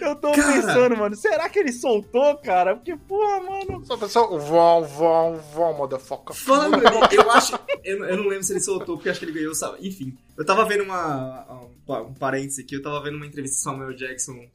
[0.00, 0.52] Eu tô Cara.
[0.52, 2.76] pensando, mano, será que ele soltou, cara?
[2.76, 3.84] Porque, porra, mano.
[3.86, 6.34] Só pensou, vão, vão, vão, motherfucker.
[6.36, 7.58] Falando ali, eu acho.
[7.84, 9.86] Eu, não- eu não lembro se ele soltou, porque acho que ele ganhou, sabe?
[9.86, 11.46] Enfim, eu tava vendo uma.
[11.88, 14.46] Um, um parênteses aqui, eu tava vendo uma entrevista do Samuel Jackson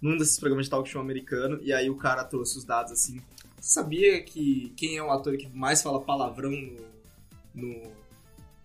[0.00, 3.20] num desses programas de talk show americano, e aí o cara trouxe os dados assim.
[3.60, 6.76] Você sabia que quem é o ator que mais fala palavrão no.
[7.54, 7.92] no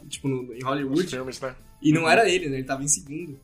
[0.09, 1.07] tipo, no, em Os Hollywood?
[1.07, 1.55] filmes, né?
[1.81, 2.57] E não era ele, né?
[2.57, 3.39] Ele tava em segundo.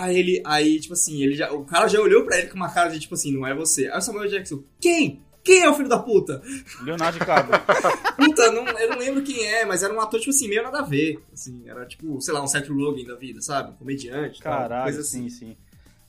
[0.00, 2.72] Aí ele, aí, tipo assim, ele já, o cara já olhou pra ele com uma
[2.72, 3.88] cara de tipo assim, não é você.
[3.88, 5.22] Aí o Samuel Jackson, quem?
[5.42, 6.42] Quem é o filho da puta?
[6.82, 7.58] Leonardo DiCaprio.
[8.16, 10.80] Puta, não, eu não lembro quem é, mas era um ator, tipo assim, meio nada
[10.80, 11.18] a ver.
[11.32, 13.74] Assim, era tipo, sei lá, um Seth Rogen da vida, sabe?
[13.78, 15.30] Comediante, tal, Caralho, coisa assim.
[15.30, 15.56] sim, sim.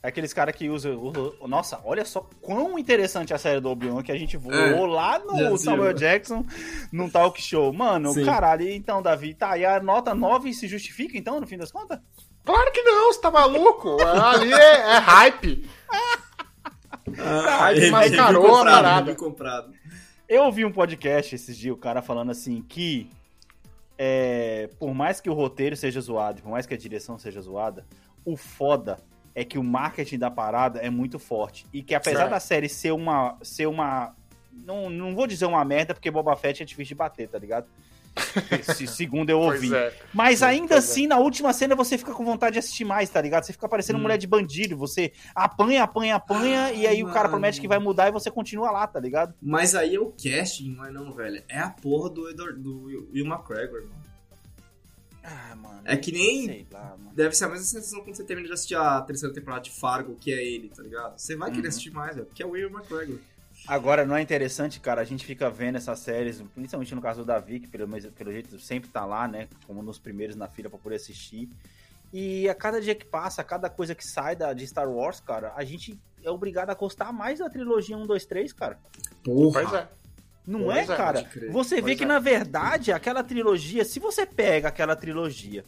[0.02, 1.12] É aqueles caras que usam.
[1.46, 5.18] Nossa, olha só quão interessante a série do Obi-Wan que a gente voou É, lá
[5.20, 5.56] no.
[5.56, 6.44] Samuel Jackson
[6.92, 7.72] num talk show.
[7.72, 8.24] Mano, Sim.
[8.24, 12.00] caralho, então, Davi, tá, e a nota 9 se justifica então, no fim das contas?
[12.44, 13.96] Claro que não, você tá maluco?
[14.02, 15.68] Ali é, é hype.
[17.18, 19.14] Ah, Aí review mascarou a comprado, parada.
[19.14, 19.74] comprado.
[20.28, 23.10] Eu ouvi um podcast esses dias, o cara falando assim que
[23.98, 27.84] é, por mais que o roteiro seja zoado, por mais que a direção seja zoada,
[28.24, 28.98] o foda
[29.34, 31.66] é que o marketing da parada é muito forte.
[31.72, 32.30] E que apesar Certo.
[32.30, 33.36] da série ser uma.
[33.42, 34.14] ser uma.
[34.52, 37.66] Não, não vou dizer uma merda, porque Boba Fett é difícil de bater, tá ligado?
[38.74, 39.74] Se- segundo eu ouvi.
[39.74, 39.96] É.
[40.12, 40.90] Mas ainda pois é.
[40.90, 43.44] assim, na última cena, você fica com vontade de assistir mais, tá ligado?
[43.44, 44.76] Você fica parecendo mulher de bandido.
[44.76, 47.30] Você apanha, apanha, apanha, e aí o cara mano.
[47.30, 49.34] promete que vai mudar e você continua lá, tá ligado?
[49.40, 51.42] Mas aí é o casting, não é não, velho.
[51.48, 54.02] É a porra do, Edward, do Will McGregor, mano.
[55.24, 55.80] Ah, mano.
[55.84, 57.12] É que nem- Sei lá, mano.
[57.14, 60.16] Deve ser a mesma sensação quando você termina de assistir a terceira temporada de Fargo,
[60.20, 61.16] que é ele, tá ligado?
[61.18, 61.68] Você vai querer Uhum.
[61.68, 63.18] assistir mais, velho, porque é o Will McGregor.
[63.66, 67.26] Agora, não é interessante, cara, a gente fica vendo essas séries, principalmente no caso do
[67.26, 69.48] Davi, que pelo, pelo jeito sempre tá lá, né?
[69.66, 71.48] Como nos primeiros na fila pra poder assistir.
[72.12, 75.20] E a cada dia que passa, a cada coisa que sai da, de Star Wars,
[75.20, 78.78] cara, a gente é obrigado a gostar mais da trilogia 1, 2, 3, cara.
[79.24, 79.62] Porra.
[79.62, 79.88] Pois é.
[80.46, 81.30] Não Pois é, é, cara?
[81.50, 82.06] Você vê Pois que, é.
[82.06, 85.64] na verdade, aquela trilogia, se você pega aquela trilogia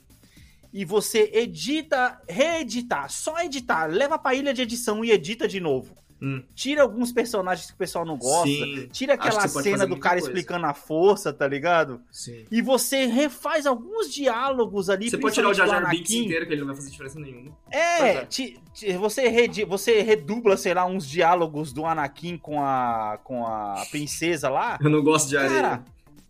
[0.72, 5.94] e você edita, reeditar, só editar, leva pra ilha de edição e edita de novo.
[6.24, 6.42] Hum.
[6.54, 8.46] Tira alguns personagens que o pessoal não gosta.
[8.48, 8.88] Sim.
[8.90, 10.28] Tira aquela cena do cara coisa.
[10.28, 12.00] explicando a força, tá ligado?
[12.10, 12.46] Sim.
[12.50, 15.10] E você refaz alguns diálogos ali.
[15.10, 16.90] Você pode tirar o Jar principalmente Jar do Binks inteiro, que ele não vai fazer
[16.90, 17.50] diferença nenhuma.
[17.70, 18.24] É, é.
[18.24, 23.46] ti- ti- você, redi- você redubla, sei lá, uns diálogos do Anakin com a, com
[23.46, 24.78] a princesa lá.
[24.82, 25.60] Eu não gosto de areia.
[25.60, 25.84] Cara,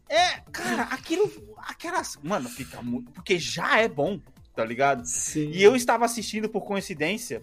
[0.09, 1.31] é, cara, aquilo,
[1.69, 4.19] aquelas, mano, fica muito, porque já é bom,
[4.57, 5.05] tá ligado?
[5.05, 5.51] Sim.
[5.53, 7.41] E eu estava assistindo por coincidência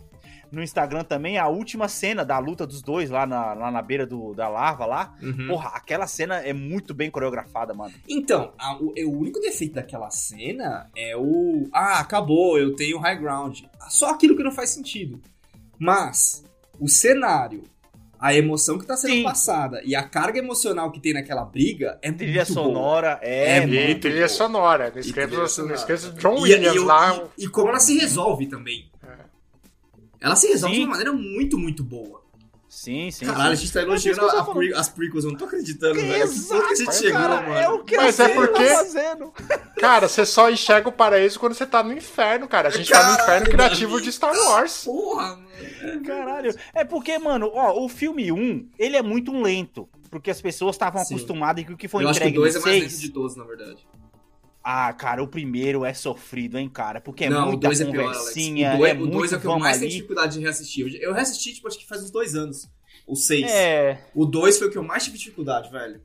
[0.52, 4.06] no Instagram também a última cena da luta dos dois lá na, lá na beira
[4.06, 5.16] do, da larva lá.
[5.22, 5.48] Uhum.
[5.48, 7.94] Porra, aquela cena é muito bem coreografada, mano.
[8.08, 11.70] Então, a- o, é, o único defeito daquela cena é o.
[11.74, 13.62] Ah, acabou, eu tenho high ground.
[13.90, 15.22] Só aquilo que não faz sentido.
[15.80, 16.44] Mas,
[16.80, 17.64] o cenário,
[18.20, 19.24] a emoção que tá sendo Sim.
[19.24, 22.66] passada e a carga emocional que tem naquela briga é Trilha muito boa.
[22.68, 23.74] sonora é, É mano.
[23.74, 24.90] E muito trilha sonora.
[24.92, 27.20] Não E esqueça, não esqueça de John E- Williams e, eu- lá.
[27.38, 28.91] e- e como ela se resolve também.
[30.22, 30.82] Ela se resolve Sim.
[30.82, 32.22] de uma maneira muito, muito boa.
[32.70, 33.26] Sim, sim.
[33.26, 33.64] Caralho, a sim.
[33.64, 36.08] gente tá elogiando eu a pre- as prequels, eu não tô acreditando, velho.
[36.14, 37.54] Que Exato, ponto que a gente chegou, cara, mano.
[37.56, 39.34] é o que Mas a é porque- tá fazendo.
[39.78, 42.70] Cara, você só enxerga o paraíso quando você tá no inferno, cara.
[42.70, 44.04] A gente tá no Caralho, inferno criativo Davi.
[44.06, 44.84] de Star Wars.
[44.86, 46.04] Porra, mano.
[46.06, 46.56] Caralho.
[46.74, 49.90] É porque, mano, ó, o filme 1, ele é muito lento.
[50.10, 52.56] Porque as pessoas estavam acostumadas que o que foi Eu acho que o entregue 2
[52.56, 52.92] no é mais 6...
[52.94, 53.86] lento de todos, na verdade.
[54.64, 57.02] Ah, cara, o primeiro é sofrido, hein, cara?
[57.02, 58.18] Porque é não, muita 2 é pior, Alex.
[58.20, 59.96] conversinha, O 2 é o dois muito é o que eu mais tenho ali.
[59.96, 61.00] dificuldade de reassistir.
[61.02, 62.70] Eu, reassisti, tipo, acho que faz uns dois anos.
[63.08, 63.50] O 6.
[63.52, 66.00] É, O 2 foi o que eu mais tive dificuldade, velho.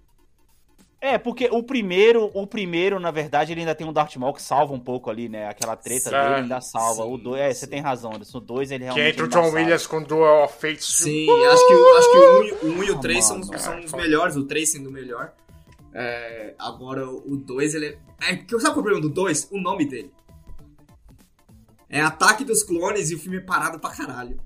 [0.98, 4.40] é, porque o primeiro, o primeiro, na verdade, ele ainda tem um Darth Maul que
[4.42, 5.46] salva um pouco ali, né?
[5.48, 6.16] Aquela treta Sim.
[6.16, 7.02] dele ainda salva.
[7.04, 8.38] Sim, o dois, é, você tem razão, Anderson.
[8.38, 9.52] O 2 ele Que realmente entra o John.
[9.54, 10.86] Williams com Duel of Fates.
[10.86, 13.24] Sim, acho que, o- acho que o 1 e- o um e o Ah, 3
[13.24, 13.60] são, os- mano.
[13.60, 15.32] são os É, melhores, o 3 sendo o melhor.
[15.98, 17.98] É, agora o 2, ele é.
[18.32, 19.48] é que- sabe qual é o problema do 2?
[19.50, 20.12] O nome dele.
[21.88, 24.38] É Ataque dos Clones e o filme é parado pra caralho.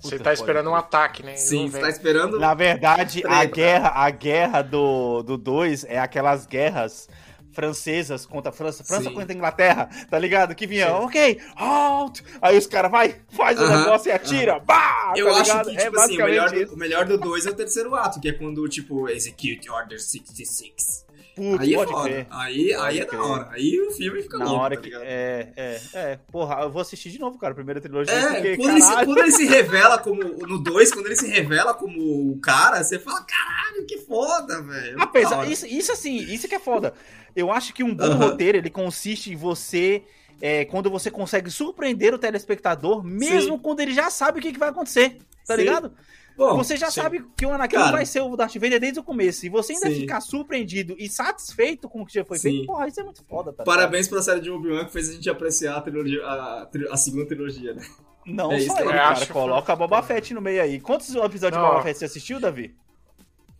[0.00, 1.34] Você Puta, tá esperando um ataque, né?
[1.36, 2.38] Sim, você tá esperando.
[2.38, 7.08] Na verdade, a guerra, a guerra do 2 do dois é aquelas guerras
[7.56, 9.14] francesas contra a França, França Sim.
[9.14, 10.54] contra a Inglaterra, tá ligado?
[10.54, 12.22] Que vinha, ok, halt!
[12.42, 15.14] Aí os caras vai, faz o Aham, negócio e atira, bah!
[15.16, 15.70] Eu tá acho ligado?
[15.70, 17.94] que, é tipo assim, o melhor, basicamente do, o melhor do 2 é o terceiro
[17.94, 21.06] ato, que é quando, tipo, execute order 66.
[21.36, 22.26] Putz, aí é pode crer.
[22.30, 23.20] Aí, aí é Pode da crer.
[23.20, 23.48] hora.
[23.52, 24.94] Aí o filme fica Na louco, hora tá que.
[24.94, 26.18] É, é, é.
[26.32, 28.14] Porra, eu vou assistir de novo, cara, a primeira trilogia.
[28.14, 30.22] É, porque, quando, ele se, quando ele se revela como.
[30.22, 34.96] No 2, quando ele se revela como o cara, você fala, caralho, que foda, velho.
[34.98, 36.94] Apesar, isso, isso assim, isso que é foda.
[37.36, 38.30] Eu acho que um bom Aham.
[38.30, 40.02] roteiro, ele consiste em você.
[40.40, 43.58] é, quando você consegue surpreender o telespectador, mesmo Sim.
[43.62, 45.18] quando ele já sabe o que, que vai acontecer.
[45.46, 45.60] Tá Sim.
[45.62, 45.92] ligado?
[46.36, 47.00] Bom, você já sim.
[47.00, 47.92] sabe que o Anakin Cara.
[47.92, 49.46] vai ser o Darth Vader desde o começo.
[49.46, 50.00] E você ainda Sim.
[50.00, 52.50] ficar surpreendido e satisfeito com o que já foi Sim.
[52.50, 53.74] feito, porra, isso é muito foda, tá ligado?
[53.74, 57.24] Parabéns pela série de Obi-Wan que fez a gente apreciar a, trilogia, a, a segunda
[57.26, 57.82] trilogia, né?
[58.26, 59.08] Não É só isso que ele, cara.
[59.08, 60.78] acho Coloca a Boba Fett no meio aí.
[60.80, 61.68] Quantos episódios Não.
[61.68, 62.74] de Boba Fett você assistiu, Davi?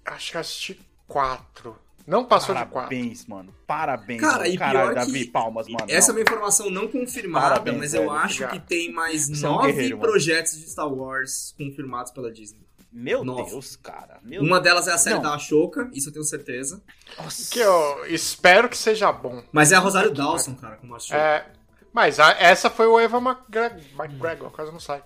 [0.04, 1.78] Acho que eu assisti quatro.
[2.06, 2.72] Não passou de quatro.
[2.90, 3.54] Parabéns, mano.
[3.66, 4.20] Parabéns.
[4.20, 4.46] Cara, mano.
[4.46, 5.86] e Caralho, pior Davi, que palmas, mano.
[5.88, 6.16] Essa é Não.
[6.20, 8.04] uma informação não confirmada, Parabéns, mas velho.
[8.04, 8.52] eu acho Obrigado.
[8.62, 9.98] que tem mais Você é um nove mano.
[10.00, 12.60] projetos de Star Wars confirmados pela Disney.
[12.92, 13.50] Meu Nove.
[13.50, 14.18] Deus, cara.
[14.22, 15.22] Meu Uma delas é a série Não.
[15.22, 16.82] da Ashoka, isso eu tenho certeza.
[17.18, 17.50] Nossa.
[17.52, 19.42] Que eu espero que seja bom.
[19.52, 21.16] Mas é a Rosário Dawson, cara, como Ashoka.
[21.20, 21.46] É,
[21.92, 25.02] mas a- essa foi o Eva McGregor, McGregor quase não sai.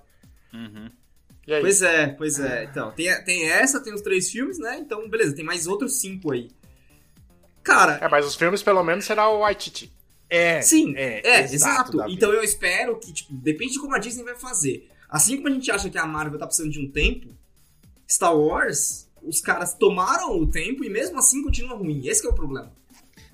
[0.53, 0.89] Uhum.
[1.47, 1.61] E aí?
[1.63, 2.65] Pois é, pois é.
[2.65, 4.79] Então, tem, tem essa, tem os três filmes, né?
[4.79, 6.49] Então, beleza, tem mais outros cinco aí.
[7.63, 9.93] Cara, É, mas os filmes pelo menos será o Waititi.
[10.29, 11.97] É, sim, é, é, exato, exato.
[11.99, 12.13] Davi.
[12.15, 14.89] Então eu espero que, tipo, depende de como a Disney vai fazer.
[15.09, 17.29] Assim como a gente acha que a Marvel tá precisando de um tempo,
[18.09, 22.07] Star Wars, os caras tomaram o tempo e mesmo assim continua ruim.
[22.07, 22.73] Esse que é o problema.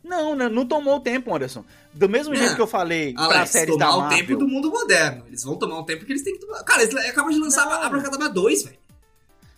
[0.03, 1.65] Não, não, não tomou o tempo, Anderson.
[1.93, 2.37] Do mesmo É.
[2.37, 4.19] jeito que eu falei pra Alex, séries da tomar o Marvel.
[4.27, 5.25] tempo do mundo moderno.
[5.27, 6.63] Eles vão tomar o tempo que eles têm que tomar.
[6.63, 7.73] Cara, eles acabam de lançar Não.
[7.73, 8.79] a Abracadabra 2, velho.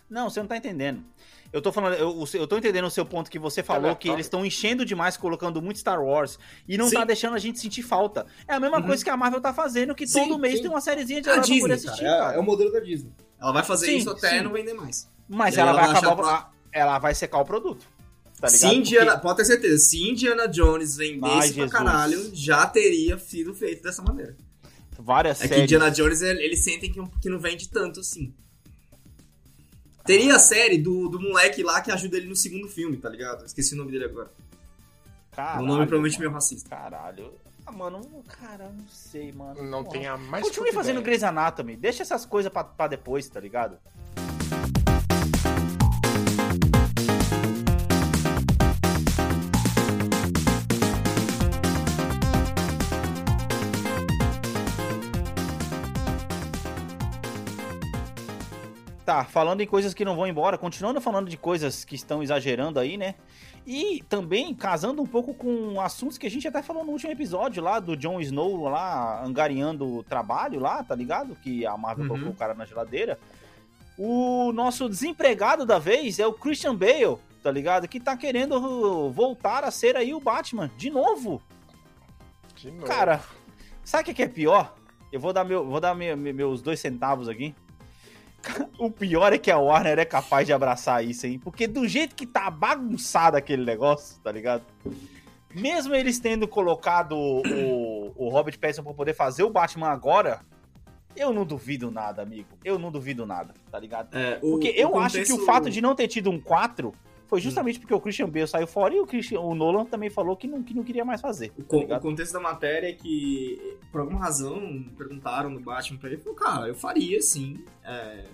[0.09, 1.03] Não, você não tá entendendo.
[1.51, 4.13] Eu tô falando, eu, eu tô entendendo o seu ponto que você falou que aleatório.
[4.13, 6.95] eles estão enchendo demais, colocando muito Star Wars e não Sim.
[6.97, 8.25] tá deixando a gente sentir falta.
[8.47, 8.85] É a mesma Uhum.
[8.85, 10.61] coisa que a Marvel tá fazendo, que Sim, todo mês sim.
[10.61, 12.33] tem uma sériezinha de pra poder Disney, assistir, cara, cara.
[12.33, 13.11] é, é o modelo da Disney.
[13.41, 15.09] Ela vai fazer isso até não vender mais.
[15.27, 16.23] Mas ela ela vai acabar.
[16.23, 17.83] achar Ela vai secar o produto.
[18.39, 18.59] Tá ligado?
[18.59, 21.71] Se Indiana, Porque pode ter certeza, se Indiana Jones vendesse Ai, pra Jesus.
[21.71, 24.37] caralho, já teria sido feito dessa maneira.
[24.97, 25.63] várias É que séries.
[25.63, 28.33] Indiana Jones, ele- eles sentem que, que não vende tanto assim.
[30.09, 33.45] Teria a série do, do moleque lá que ajuda ele no segundo filme, tá ligado?
[33.45, 34.31] Esqueci o nome dele agora.
[35.31, 36.21] Caralho, o nome provavelmente mano.
[36.21, 36.67] meio racista.
[36.67, 37.31] Caralho.
[37.63, 39.61] Ah, mano, cara, não sei, mano.
[39.61, 39.93] Não Porra.
[39.95, 41.05] tem a mais Continue fazendo ideia.
[41.05, 41.75] Grey's Anatomy.
[41.75, 43.77] Deixa essas coisas pra, pra depois, tá ligado?
[59.09, 62.79] Tá, falando em coisas que não vão embora, continuando falando de coisas que estão exagerando
[62.79, 63.15] aí, né?
[63.65, 67.63] E também casando um pouco com assuntos que a gente até falou no último episódio
[67.63, 71.35] lá do Jon Snow lá angariando o trabalho lá, tá ligado?
[71.37, 72.09] Que a Marvel Uhum.
[72.11, 73.17] colocou o cara na geladeira.
[73.97, 77.87] O nosso desempregado da vez é o Christian Bale, tá ligado?
[77.87, 81.41] Que tá querendo voltar a ser aí o Batman de novo.
[82.55, 82.85] De novo.
[82.85, 83.23] Cara,
[83.83, 84.75] sabe o que é pior?
[85.11, 87.55] Eu vou dar, meu, vou dar meu- meus dois centavos aqui.
[88.77, 91.37] O pior é que a Warner é capaz de abraçar isso, hein?
[91.39, 94.63] Porque do jeito que tá bagunçado aquele negócio, tá ligado?
[95.53, 100.41] Mesmo eles tendo colocado o, o Robert Pattinson pra poder fazer o Batman agora,
[101.15, 102.47] eu não duvido nada, amigo.
[102.63, 104.15] Eu não duvido nada, tá ligado?
[104.15, 106.93] É, o- Porque eu acho que o fato de não ter tido um 4
[107.29, 110.35] foi justamente porque o Christian Bale saiu fora e o, Christian, o Nolan também falou
[110.35, 111.51] que não, que não queria mais fazer.
[111.57, 116.09] O, tá o contexto da matéria é que, por alguma razão, perguntaram no Batman pra
[116.09, 117.63] ele, falou, cara, eu faria sim.
[117.83, 118.25] é,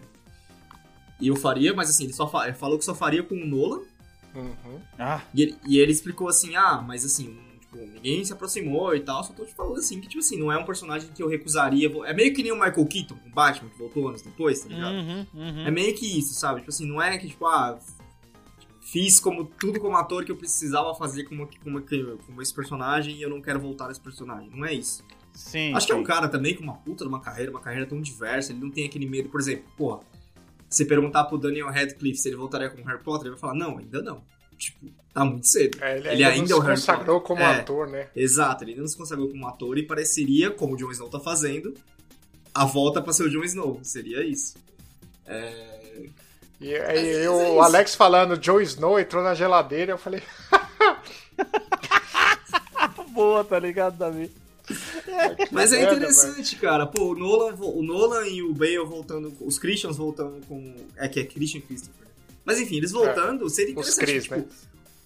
[1.20, 3.46] E eu faria, mas assim, ele só fa- ele falou que só faria com o
[3.46, 3.82] Nolan.
[4.34, 4.80] Uhum.
[5.00, 9.00] Ah, E ele, e ele explicou assim, ah, mas assim, tipo, ninguém se aproximou e
[9.00, 11.28] tal, só tô te falando assim, que tipo assim, não é um personagem que eu
[11.30, 11.90] recusaria.
[12.06, 14.94] É meio que nem o Michael Keaton, o Batman, que voltou anos depois, tá ligado?
[14.94, 15.68] uhum, uhum.
[15.68, 16.60] É meio que isso, sabe?
[16.60, 17.80] Tipo assim, não é que, tipo, ah,
[18.86, 21.84] fiz como tudo como ator que eu precisava fazer como, como,
[22.26, 24.50] como esse personagem e eu não quero voltar a esse personagem.
[24.52, 25.04] Não é isso.
[25.34, 25.74] Sim.
[25.74, 26.06] Acho que é um sim.
[26.06, 28.86] cara também com uma puta de uma carreira, uma carreira tão diversa, ele não tem
[28.86, 30.02] aquele medo, por exemplo, porra,
[30.70, 33.80] você perguntar pro Daniel Radcliffe se ele voltaria como Harry Potter, ele vai falar, não,
[33.80, 34.22] ainda não.
[34.56, 35.84] Tipo, tá muito cedo.
[35.84, 37.38] É, ele, Ele ainda, ainda não é o se Harry consagrou Potter.
[37.38, 37.60] como É.
[37.60, 38.08] ator, né?
[38.16, 41.74] Exato, ele não se consagrou como ator e pareceria, como o Jon Snow tá fazendo,
[42.54, 43.80] a volta pra ser o Jon Snow.
[43.84, 44.56] Seria isso.
[45.26, 46.08] É...
[46.60, 47.62] E, vezes o é isso.
[47.62, 50.22] Alex falando, Joe Snow entrou na geladeira, eu falei,
[53.12, 54.32] Boa, tá ligado, Davi?
[55.52, 56.86] Mas é interessante, cara.
[56.86, 60.76] Pô, o Nolan, o Nolan e o Bale voltando, os Christians voltando com.
[60.98, 62.08] É que é Christian Christopher.
[62.44, 64.06] Mas enfim, eles voltando, seria os interessante.
[64.06, 64.46] Chris, tipo, né?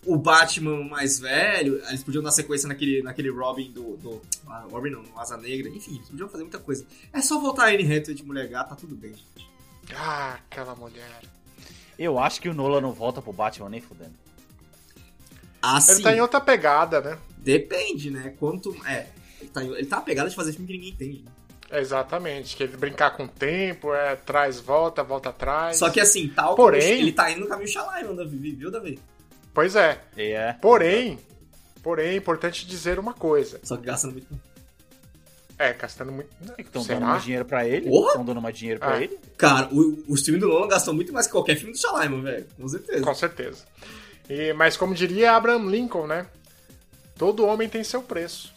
[0.05, 3.97] O Batman mais velho, eles podiam dar sequência naquele, naquele Robin do.
[3.97, 6.85] do ah, Robin não, no Asa Negra, enfim, eles podiam fazer muita coisa.
[7.13, 9.49] É só voltar a Anne Hathaway de mulher gata, tá tudo bem, gente.
[9.93, 11.21] Ah, aquela mulher.
[11.99, 14.13] Eu acho que o Nolan não volta pro Batman nem fudendo.
[15.61, 17.17] Assim, Ele tá em outra pegada, né?
[17.37, 18.33] depende, né?
[18.39, 18.73] Quanto.
[18.85, 19.07] É.
[19.41, 21.23] Ele tá, ele tá pegada de fazer filme que ninguém entende.
[21.23, 21.79] Né?
[21.79, 25.77] Exatamente, que ele brincar com o tempo, é, traz, volta, volta atrás.
[25.77, 28.99] Só que assim, tal Porém- como ele tá indo no caminho Shyamalan, Davi, viu, Davi?
[29.53, 30.01] Pois é.
[30.17, 30.53] É.
[30.53, 31.19] Porém,
[31.83, 33.59] porém, é importante dizer uma coisa.
[33.63, 34.27] Só que gastando muito.
[35.59, 36.29] É, gastando muito.
[36.57, 37.89] Estão dando mais dinheiro pra ele.
[37.89, 38.07] Porra!
[38.11, 39.03] Estão dando mais dinheiro pra Ah.
[39.03, 39.19] ele.
[39.37, 42.47] Cara, o, o filme do Nolan gastou muito mais que qualquer filme do Shyamalan, velho.
[42.57, 43.03] Com certeza.
[43.03, 43.65] Com certeza.
[44.29, 46.25] E, mas como diria Abraham Lincoln, né?
[47.17, 48.53] Todo homem tem seu preço.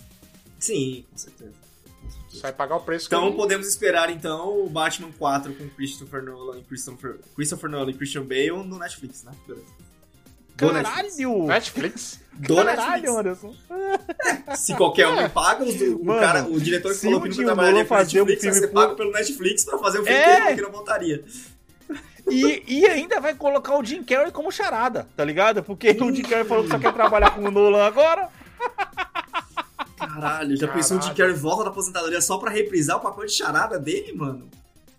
[0.61, 1.53] Sim, com certeza.
[2.31, 5.69] Você vai pagar o preço que Então ele- podemos esperar então o Batman 4 com
[5.71, 9.33] Christopher Nolan e Christopher, Christopher Nolan e Christian Bale no Netflix, né?
[9.47, 9.67] Beleza.
[10.57, 11.47] Caralho!
[11.47, 12.21] Netflix.
[12.33, 13.15] Do Caralho, Netflix.
[13.19, 13.55] Anderson.
[14.57, 17.45] Se qualquer um paga, os- o, Mano, cara, o diretor que falou o que nunca
[17.45, 20.19] trabalharia fazer um Netflix vai filme ser por- pago pelo Netflix pra fazer um filme
[20.19, 20.25] É.
[20.25, 21.25] que ele falou que não voltaria.
[22.31, 25.63] E, e ainda vai colocar o Jim Carrey como charada, tá ligado?
[25.63, 28.29] Porque o Jim Carrey falou que só quer trabalhar com o Nolan agora.
[29.97, 31.17] Caralho, já pensou o Jim Caralho.
[31.17, 34.49] Carrey volta da aposentadoria só pra reprisar o papel de charada dele, mano?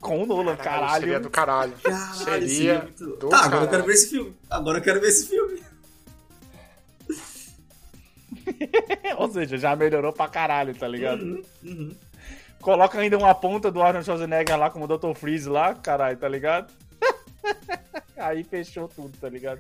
[0.04, 1.20] Com o Nolan, Seria caralho.
[1.22, 1.74] do caralho.
[1.82, 3.06] Caralho, Seria seria muito...
[3.18, 3.70] do Tá, agora eu caralho.
[3.72, 4.36] quero ver esse filme.
[4.50, 5.64] Agora eu quero ver esse filme.
[9.18, 11.22] Ou seja, já melhorou pra caralho, tá ligado?
[11.24, 11.96] Uhum, uhum.
[12.62, 15.14] Coloca ainda uma ponta do Arnold Schwarzenegger lá como Dr.
[15.16, 16.72] Freeze lá, caralho, tá ligado?
[18.18, 19.60] Aí fechou tudo, tá ligado?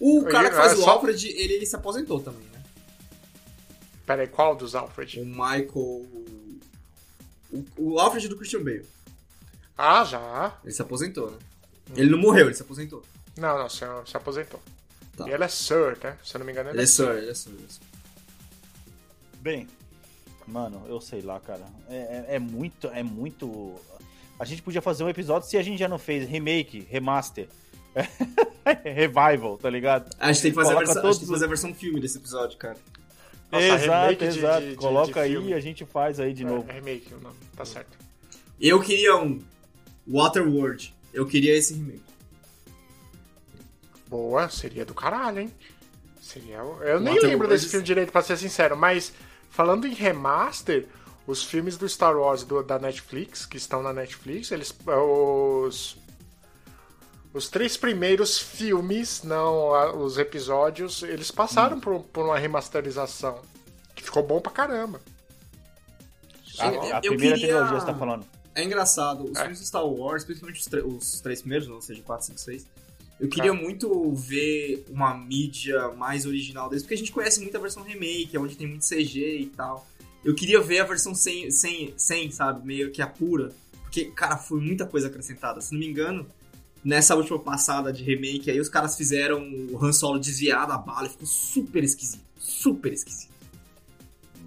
[0.00, 2.62] O cara que faz é o só- Alfred, ele, ele se aposentou também, né?
[4.04, 5.20] Pera aí, qual dos Alfred?
[5.20, 6.06] O Michael...
[7.76, 8.86] O, o Alfred do Christian Bale.
[9.76, 10.56] Ah, já.
[10.64, 11.38] Ele se aposentou, né?
[11.94, 13.02] Ele não morreu, ele se aposentou.
[13.36, 14.60] Não, não, se, se aposentou.
[15.16, 15.28] Tá.
[15.28, 16.16] E ele é Sir, né?
[16.24, 17.50] Se eu não me engano, ele, Ele é Sir, ele é Sir.
[17.50, 17.80] ele é Sir.
[19.40, 19.68] Bem,
[20.46, 21.64] mano, eu sei lá, cara.
[21.88, 23.74] É, é- é muito, é muito.
[24.38, 27.48] A gente podia fazer um episódio se a gente já não fez remake, remaster,
[28.84, 30.14] revival, tá ligado?
[30.18, 31.74] A gente tem que fazer, a versão, a gente todos tem que fazer a versão
[31.74, 32.76] filme desse episódio, cara.
[33.50, 34.60] Nossa, exato, exato.
[34.64, 35.50] de- de- Coloca de aí filme.
[35.50, 36.68] e a gente faz aí de É, novo.
[36.70, 37.36] é remake, o nome.
[37.56, 37.96] Tá certo.
[38.60, 39.40] Eu queria um
[40.06, 40.94] Waterworld.
[41.12, 42.02] Eu queria esse remake.
[44.08, 45.52] Boa, seria do caralho, hein?
[46.20, 46.56] Seria.
[46.58, 46.64] Eu
[47.00, 49.12] nem Waterworld- lembro desse filme direito, pra ser sincero, mas
[49.50, 50.86] falando em remaster,
[51.26, 54.74] os filmes do Star Wars do- da Netflix, que estão na Netflix, eles.
[54.86, 55.96] Os.
[57.36, 63.42] Os três primeiros filmes, não os episódios, eles passaram por, por uma remasterização.
[63.94, 65.00] Que ficou bom pra caramba.
[66.58, 68.24] A, a eu primeira queria- trilogia você tá falando.
[68.54, 69.42] É engraçado, os É.
[69.42, 72.66] filmes do Star Wars, principalmente os, os três primeiros, ou seja, 4, 5, 6.
[73.20, 73.54] Eu queria É.
[73.54, 78.36] muito ver uma mídia mais original deles, porque a gente conhece muito a versão remake,
[78.38, 79.86] onde tem muito CG e tal.
[80.24, 83.52] Eu queria ver a versão sem, sem, sem sabe, meio que a pura.
[83.82, 85.60] Porque, cara, foi muita coisa acrescentada.
[85.60, 86.26] Se não me engano,
[86.86, 91.08] nessa última passada de remake aí, os caras fizeram o Han Solo desviar da bala
[91.08, 92.22] e ficou super esquisito.
[92.38, 93.34] Super esquisito.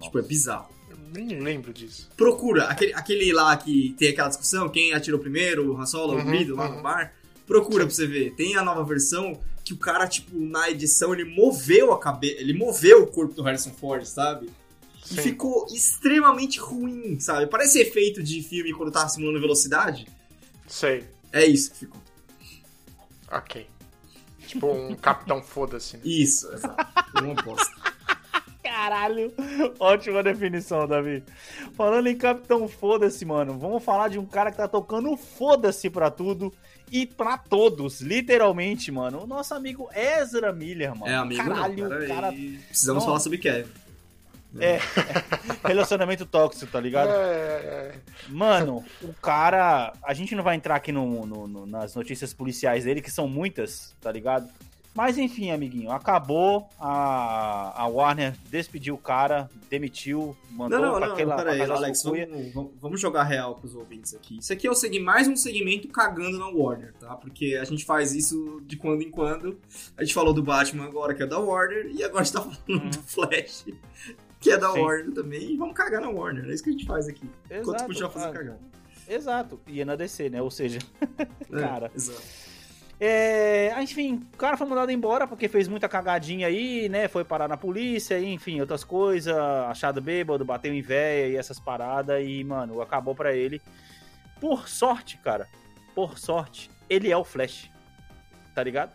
[0.00, 0.70] Tipo, é bizarro.
[0.88, 2.08] Eu nem lembro disso.
[2.16, 6.18] Procura, aquele, aquele lá que tem aquela discussão, quem atirou primeiro, o Han Solo ou
[6.18, 6.76] o Uhum, Greedo lá uhum.
[6.76, 7.12] no bar.
[7.46, 8.34] Procura pra você ver.
[8.36, 12.54] Tem a nova versão que o cara, tipo, na edição, ele moveu a cabeça, ele
[12.54, 14.48] moveu o corpo do Harrison Ford, sabe?
[15.10, 15.22] E Sim.
[15.22, 17.46] ficou extremamente ruim, sabe?
[17.48, 20.06] Parece efeito de filme quando tava simulando velocidade.
[20.66, 21.04] Sei.
[21.30, 22.00] É isso que ficou.
[23.30, 23.66] Ok.
[24.46, 25.96] Tipo um Capitão Foda-se.
[25.96, 26.02] né?
[26.04, 26.86] Isso, exato.
[27.22, 27.70] Uma bosta.
[28.62, 29.32] Caralho,
[29.78, 31.22] ótima definição, Davi.
[31.74, 36.10] Falando em Capitão Foda-se, mano, vamos falar de um cara que tá tocando foda-se pra
[36.10, 36.52] tudo
[36.90, 39.22] e pra todos, literalmente, mano.
[39.22, 41.12] O nosso amigo Ezra Miller, mano.
[41.12, 42.32] É, amigo, Caralho, não, cara.
[42.32, 43.08] Precisamos Não.
[43.08, 43.70] falar sobre Kevin.
[44.58, 44.78] É,
[45.64, 47.10] relacionamento tóxico, tá ligado?
[47.12, 47.94] É,
[48.28, 49.92] Mano, o cara.
[50.02, 53.28] A gente não vai entrar aqui no, no- no- nas notícias policiais dele, que são
[53.28, 54.48] muitas, tá ligado?
[54.92, 56.68] Mas enfim, amiguinho, acabou.
[56.80, 61.36] A, a Warner despediu o cara, demitiu, mandou Não, não, pra não, aquela.
[61.36, 64.38] pera aí, pra casa Alex, vamos, vamos- jogar real pros ouvintes aqui.
[64.38, 67.14] Isso aqui é o segui- mais um segmento cagando na Warner, tá?
[67.14, 69.56] Porque a gente faz isso de quando em quando.
[69.96, 72.42] A gente falou do Batman agora, que é da Warner, e agora a gente tá
[72.42, 73.66] falando do Flash,
[74.40, 74.72] que é da.
[74.72, 74.80] Sim.
[74.80, 76.44] Warner também, e vamos cagar na Warner.
[76.46, 77.28] É isso que a gente faz aqui.
[77.46, 78.56] Enquanto Exato, continuar fazendo cagar.
[79.08, 80.40] Exato, e é na DC, né?
[80.40, 80.78] Ou seja,
[81.52, 81.90] É, Cara.
[81.94, 82.22] exato.
[83.02, 87.08] É, enfim, o cara foi mandado embora porque fez muita cagadinha aí, né?
[87.08, 91.58] Foi parar na polícia, e, enfim, outras coisas, achado bêbado, bateu em véia e essas
[91.58, 93.60] paradas, e, mano, acabou pra ele.
[94.38, 95.48] Por sorte, cara,
[95.94, 97.70] por sorte, ele é o Flash,
[98.54, 98.92] tá ligado?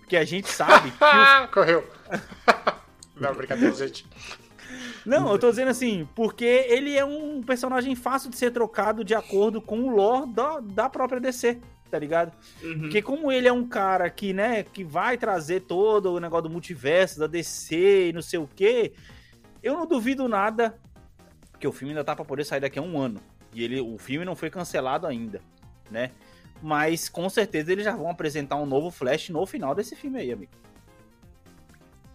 [0.00, 1.88] Porque a gente sabe que o Ah, correu.
[3.14, 4.06] Não, brincadeira, gente.
[5.06, 9.14] Não, eu tô dizendo assim, porque ele é um personagem fácil de ser trocado de
[9.14, 12.32] acordo com o lore da, da própria DC, tá ligado?
[12.62, 12.80] Uhum.
[12.80, 16.50] Porque como ele é um cara que, né, que vai trazer todo o negócio do
[16.50, 18.92] multiverso, da DC e não sei o quê,
[19.62, 20.76] eu não duvido nada,
[21.52, 23.20] porque o filme ainda tá pra poder sair daqui a um ano.
[23.54, 25.40] E ele, o filme não foi cancelado ainda,
[25.90, 26.10] né?
[26.60, 30.32] Mas com certeza eles já vão apresentar um novo Flash no final desse filme aí,
[30.32, 30.52] amigo.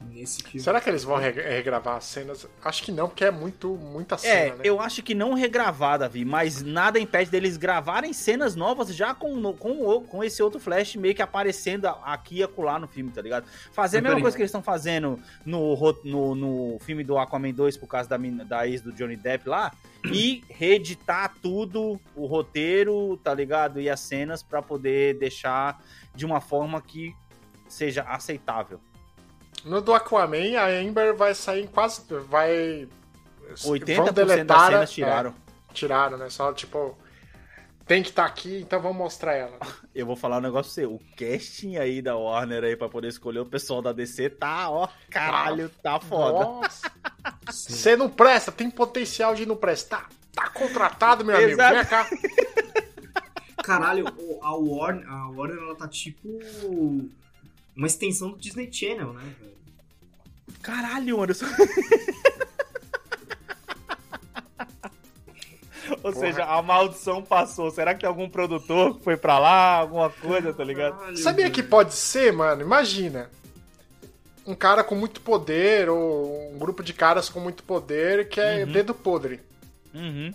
[0.10, 0.60] Nesse filme.
[0.60, 2.48] Será que eles vão re- regravar as cenas?
[2.64, 4.62] Acho que não, porque é muito, muita É, cena, né?
[4.64, 9.54] eu acho que não regravar, Davi, mas nada impede deles gravarem cenas novas já com,
[9.54, 13.46] com, com esse outro Flash meio que aparecendo aqui e acolá no filme, tá ligado?
[13.72, 17.52] Fazer a mesma coisa que eles estão fazendo no, ro- no, no filme do Aquaman
[17.54, 19.72] 2 por causa da, da ex do Johnny Depp lá
[20.06, 23.80] e reeditar tudo, o roteiro, tá ligado?
[23.80, 25.82] E as cenas pra poder deixar
[26.16, 27.14] de uma forma que
[27.68, 28.80] seja aceitável.
[29.64, 32.02] No do Aquaman, a Amber vai sair em quase.
[32.28, 32.88] Vai.
[33.54, 35.36] 80% vão das deletar, cenas é, tiraram.
[35.74, 36.30] tiraram, né?
[36.30, 36.98] Só tipo.
[37.86, 39.58] Tem que estar aqui, então vamos mostrar ela.
[39.94, 40.86] Eu vou falar um negócio pra você.
[40.86, 44.88] O casting aí da Warner aí pra poder escolher o pessoal da DC tá, ó,
[45.10, 46.46] caralho, tá foda.
[46.46, 46.90] Nossa.
[47.50, 50.10] Você não presta, tem potencial de não prestar.
[50.34, 51.52] Tá contratado, meu amigo.
[51.52, 51.76] Exato.
[51.76, 52.08] Vem cá.
[53.62, 54.06] Caralho,
[54.42, 56.30] a Warner, a Warner ela tá tipo
[57.76, 59.52] uma extensão do Disney Channel, né, velho?
[60.62, 61.48] Caralho, sou-
[66.04, 67.70] Ou seja, a maldição passou.
[67.72, 70.98] Será que tem algum produtor que foi pra lá, alguma coisa, tá ligado?
[70.98, 71.54] Caralho, Sabia velho.
[71.56, 72.62] que pode ser, mano?
[72.62, 73.30] Imagina.
[74.46, 78.64] Um cara com muito poder, ou um grupo de caras com muito poder que é
[78.66, 78.72] Uhum.
[78.72, 79.40] dedo podre.
[79.94, 80.34] Uhum.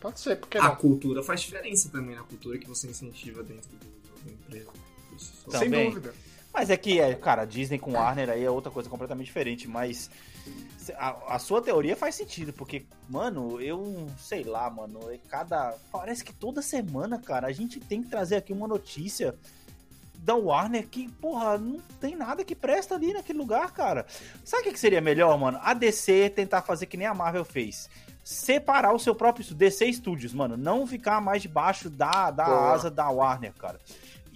[0.00, 0.76] Pode ser, por que A não?
[0.76, 4.70] cultura faz diferença também, a cultura que você incentiva dentro do- da empresa.
[5.20, 5.90] Só- Sem também.
[5.90, 6.14] dúvida.
[6.52, 10.10] Mas é que, é, cara, Disney com Warner aí é outra coisa completamente diferente, mas
[10.96, 15.74] a, a sua teoria faz sentido, porque, mano, eu sei lá, mano, é cada.
[15.92, 19.34] Parece que toda semana, cara, a gente tem que trazer aqui uma notícia
[20.14, 24.04] da Warner que, porra, não tem nada que presta ali naquele lugar, cara.
[24.44, 25.58] Sabe o que seria melhor, mano?
[25.62, 27.88] A DC tentar fazer que nem a Marvel fez.
[28.22, 30.56] Separar o seu próprio DC Studios, mano.
[30.56, 33.80] Não ficar mais debaixo da, da asa da Warner, cara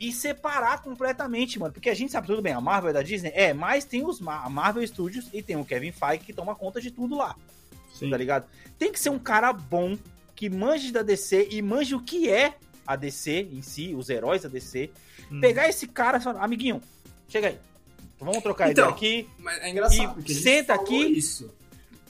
[0.09, 1.73] e separar completamente, mano.
[1.73, 3.33] Porque a gente sabe tudo bem, a Marvel é da Disney?
[3.35, 6.81] É, mas tem os a Marvel Studios e tem o Kevin Feige que toma conta
[6.81, 7.37] de tudo lá,
[7.93, 8.11] Sim.
[8.11, 8.47] tá ligado?
[8.79, 9.97] Tem que ser um cara bom,
[10.35, 12.55] que manje da DC e manje o que é
[12.87, 14.91] a DC em si, os heróis da DC.
[15.31, 15.41] Hum.
[15.41, 16.81] Pegar esse cara e falar, amiguinho,
[17.29, 17.59] chega aí.
[18.21, 19.29] Vamos trocar Então, ideia aqui.
[19.39, 20.97] Mas é engraçado, E senta aqui.
[21.19, 21.53] isso.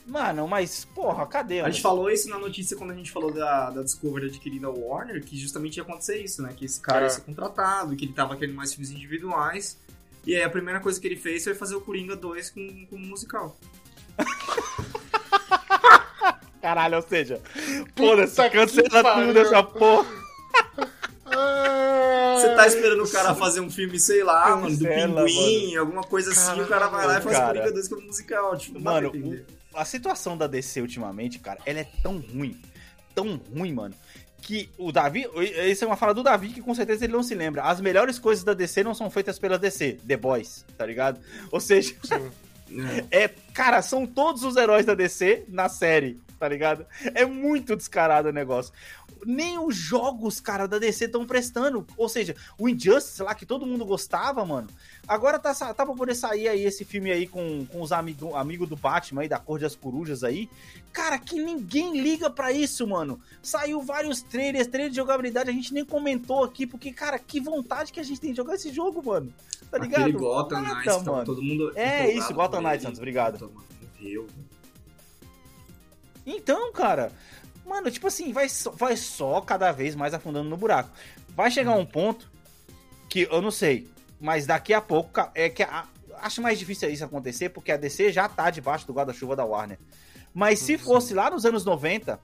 [0.07, 1.61] Mano, mas, porra, cadê?
[1.61, 4.79] A gente falou isso na notícia quando a gente falou da, da Discovery adquirida ao
[4.79, 6.53] Warner, que justamente ia acontecer isso, né?
[6.55, 7.05] Que esse cara É.
[7.05, 9.79] ia ser contratado, que ele tava querendo mais filmes individuais.
[10.27, 12.97] E aí a primeira coisa que ele fez foi fazer o Coringa 2 com, com
[12.97, 13.57] um musical.
[16.61, 17.41] Caralho, ou seja,
[17.95, 20.07] foda-se, cancela tudo essa porra.
[22.37, 26.31] Você tá esperando o cara fazer um filme, sei lá, mano, do Pinguim, alguma coisa
[26.31, 27.47] assim, o cara vai lá e faz Cara.
[27.49, 28.57] Coringa 2 como musical.
[28.57, 29.47] Tipo, não dá Mano, pra entender.
[29.49, 32.61] o- a situação da DC ultimamente, cara, ela é tão ruim,
[33.15, 33.95] tão ruim, mano,
[34.39, 35.27] que o Davi,
[35.71, 37.63] isso é uma fala do Davi que com certeza ele não se lembra.
[37.63, 41.19] As melhores coisas da DC não são feitas pela DC, The Boys, tá ligado?
[41.51, 41.95] Ou seja,
[43.11, 43.29] É.
[43.53, 46.85] cara, são todos os heróis da DC na série, tá ligado?
[47.15, 48.71] É muito descarado o negócio.
[49.25, 51.87] Nem os jogos, cara, da DC estão prestando.
[51.97, 54.69] Ou seja, o Injustice lá, que todo mundo gostava, mano.
[55.09, 58.67] Agora tá, tá pra poder sair aí esse filme aí com, com os amigos amigo
[58.67, 60.51] do Batman aí, da Cor das Corujas aí.
[60.93, 63.19] Cara, que ninguém liga pra isso, mano.
[63.43, 67.91] Saiu vários trailers, trailers de jogabilidade, a gente nem comentou aqui, porque, cara, que vontade
[67.91, 69.33] que a gente tem de jogar esse jogo, mano.
[69.71, 70.03] Tá ligado?
[70.03, 71.25] Aquele Gotham Nada, Knights, tava mano.
[71.25, 71.73] todo mundo.
[71.75, 72.83] É isso, Gotham Knights.
[72.83, 73.41] Santos, obrigado.
[73.41, 73.65] Mano,
[74.05, 74.27] Morreu.
[76.27, 77.11] Então, cara,
[77.67, 80.91] mano, tipo assim, vai só, vai só cada vez mais afundando no buraco.
[81.31, 82.31] Vai chegar um ponto
[83.09, 83.89] que eu não sei,
[84.21, 85.87] mas daqui a pouco é que a-
[86.19, 89.79] acho mais difícil isso acontecer porque a DC já tá debaixo do guarda-chuva da Warner.
[90.33, 92.19] Mas se fosse lá nos anos 90,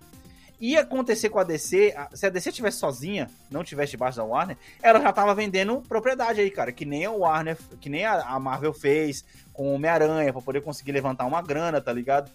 [0.61, 4.57] ia acontecer com a DC, se a DC tivesse sozinha, não tivesse debaixo da Warner,
[4.83, 8.73] ela já tava vendendo propriedade aí, cara, que nem a Warner, que nem a, Marvel
[8.73, 12.31] fez com o Homem-Aranha pra poder conseguir levantar uma grana, tá ligado?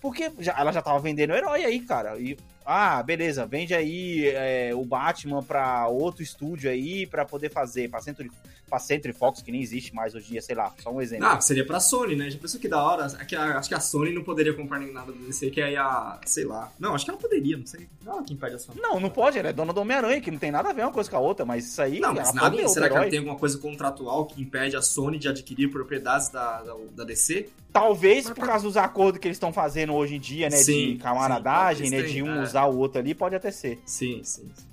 [0.00, 2.18] Porque já- ela já tava vendendo herói aí, cara.
[2.18, 7.90] E, ah, beleza, vende aí é, o Batman pra outro estúdio aí pra poder fazer,
[7.90, 8.30] pra Century,
[8.68, 11.26] pra Century Fox, que nem existe mais hoje em dia, sei lá, só um exemplo.
[11.26, 12.30] Ah, seria pra Sony, né?
[12.30, 13.06] Já pensou que da hora?
[13.18, 15.76] É que acho que a Sony não poderia comprar nem nada do DC, que aí
[15.76, 16.20] a.
[16.24, 16.70] sei lá.
[16.78, 17.88] Não, acho que ela poderia, não sei.
[18.04, 18.80] Não, quem impede a Sony.
[18.80, 20.92] Não, não pode, ela é dona do Homem-Aranha, que não tem nada a ver uma
[20.92, 21.98] coisa com a outra, mas isso aí.
[21.98, 25.18] Não, mas ela nada, será que ela tem alguma coisa contratual que impede a Sony
[25.18, 27.48] de adquirir propriedades da, da, da DC?
[27.72, 30.56] Talvez por causa dos acordos que eles estão fazendo hoje em dia, né?
[30.56, 32.02] Sim, de camaradagem, sim, né?
[32.02, 32.49] De um é.
[32.50, 33.80] Usar o outro ali, pode até ser.
[33.86, 34.64] Sim, sim, sim.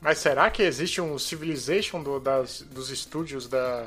[0.00, 3.86] Mas será que existe um Civilization do- das, dos estúdios da,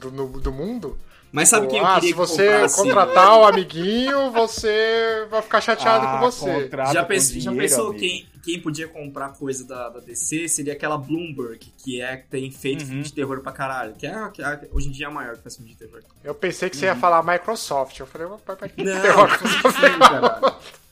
[0.00, 0.98] do, no- do mundo?
[1.32, 2.76] Mas sabe quem eu ah, queria se você comprasse?
[2.82, 6.68] contratar o amiguinho, você vai ficar chateado Ah, com você.
[6.92, 8.00] Já, com pensou, já pensou amigo.
[8.00, 10.48] quem, quem podia comprar coisa da, da DC?
[10.48, 12.86] Seria aquela Bloomberg, que é que tem feito Uhum.
[12.88, 13.94] filme de terror pra caralho.
[13.94, 16.02] Que é, que é- hoje em dia é a maior que faz filme de terror.
[16.24, 18.00] Eu pensei que você ia falar Microsoft.
[18.00, 20.56] Eu falei, "Opa, mas que Não, uma não caralho.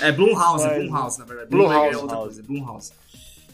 [0.00, 1.50] É Blumhouse, é Blumhouse, na verdade.
[1.50, 1.72] Blumhouse.
[1.74, 2.92] Bloomberg é outra coisa, Blumhouse.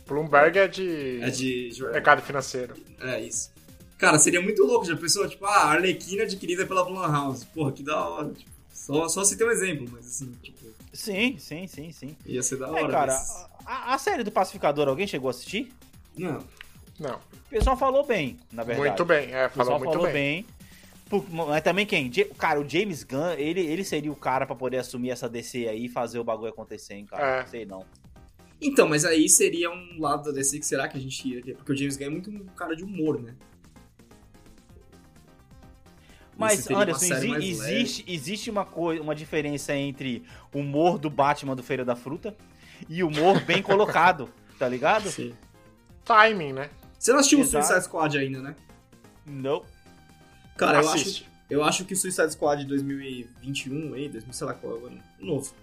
[0.06, 1.70] Bloomberg é de, É de...
[1.92, 2.74] mercado financeiro.
[3.00, 3.50] É isso.
[3.98, 5.28] Cara, seria muito louco, já pensou?
[5.28, 7.46] Tipo, ah, a Arlequina adquirida pela Blumhouse.
[7.46, 8.30] Porra, que da hora.
[8.30, 10.58] Tipo, só, só tem um exemplo, mas assim, tipo,
[10.92, 12.16] Sim, sim, sim, sim.
[12.26, 12.88] ia ser da É, hora.
[12.88, 15.72] cara, mas- a, a série do Pacificador, alguém chegou a assistir?
[16.16, 16.40] Não.
[17.00, 18.88] Não, O pessoal falou bem, na verdade.
[18.88, 19.32] muito bem.
[19.32, 20.44] É, O pessoal falou muito falou bem.
[20.44, 20.46] bem.
[21.30, 22.10] Mas também quem?
[22.38, 25.84] Cara, o James Gunn, ele, ele seria o cara pra poder assumir essa DC aí
[25.84, 27.26] e fazer o bagulho acontecer, hein, cara?
[27.26, 27.40] É.
[27.42, 27.84] Não sei não.
[28.60, 31.56] Então, mas aí seria um lado da DC que será que a gente ia ter?
[31.56, 33.34] Porque o James Gunn é muito um cara de humor, né?
[36.36, 41.62] Mas, Anderson, exi- existe, existe uma, coi- uma diferença entre o humor do Batman do
[41.62, 42.34] Feira da Fruta
[42.88, 45.10] e o humor bem colocado, tá ligado?
[45.10, 45.34] Sim.
[46.04, 46.70] Timing, né?
[46.98, 47.66] Você não assistiu o Exato.
[47.66, 48.56] Suicide Squad ainda, né?
[49.26, 49.62] Não.
[50.57, 54.55] Cara, eu acho, eu acho que o Suicide Squad de 2021, aí, 2000, sei lá
[54.55, 54.90] qual é
[55.24, 55.55] novo.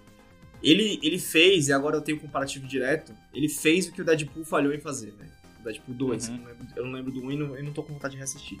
[0.62, 4.04] Ele, ele fez, e agora eu tenho um comparativo direto, ele fez o que o
[4.04, 5.30] Deadpool falhou em fazer, velho.
[5.60, 6.28] O Deadpool 2.
[6.28, 6.34] Uhum.
[6.34, 8.12] Eu, não lembro, eu não lembro do 1 e não, eu não tô com vontade
[8.12, 8.58] de reassistir.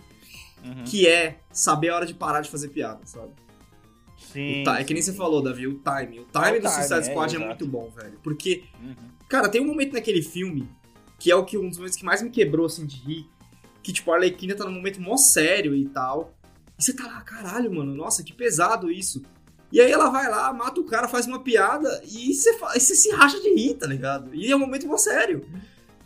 [0.64, 0.84] Uhum.
[0.84, 3.32] Que é saber a hora de parar de fazer piada, sabe?
[4.32, 4.64] Sim.
[4.68, 6.20] É que nem você falou, Davi, o time.
[6.20, 7.46] O time o do Suicide time, é, Squad é, exato.
[7.46, 8.18] muito bom, velho.
[8.22, 8.94] Porque, Uhum.
[9.28, 10.68] cara, tem um momento naquele filme
[11.18, 13.26] que é o que um dos momentos que mais me quebrou, assim, de rir.
[13.82, 16.34] Que, tipo, a Arlequina tá num momento mó sério e tal.
[16.78, 19.22] E você tá lá, caralho, mano, nossa, que pesado isso.
[19.72, 22.94] E aí ela vai lá, mata o cara, faz uma piada e você, e você
[22.96, 24.34] se racha de rir, tá ligado?
[24.34, 25.46] E é um momento mó sério.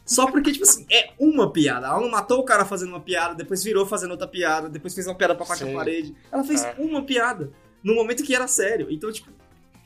[0.04, 1.86] Só porque, tipo assim, é uma piada.
[1.86, 5.06] Ela não matou o cara fazendo uma piada, depois virou fazendo outra piada, depois fez
[5.06, 5.72] uma piada pra da Sim.
[5.72, 6.14] parede.
[6.30, 6.74] Ela fez É.
[6.78, 7.50] uma piada
[7.82, 8.88] no momento que era sério.
[8.90, 9.30] Então, tipo,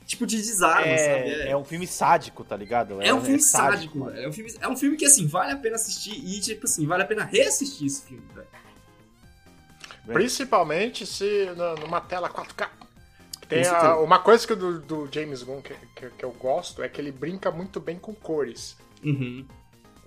[0.09, 1.29] tipo de desarma, sabe?
[1.29, 2.99] É, é um filme sádico, tá ligado?
[3.01, 4.19] É um filme sádico, velho.
[4.25, 6.85] É um filme, é um filme que, assim, vale a pena assistir e, tipo assim,
[6.87, 8.47] vale a pena reassistir esse filme, velho.
[10.11, 11.47] Principalmente se
[11.81, 12.67] numa tela 4K.
[13.47, 16.89] Tem a- uma coisa que do, do James Gunn que, que, que eu gosto é
[16.89, 18.75] que ele brinca muito bem com cores.
[19.03, 19.45] Uhum.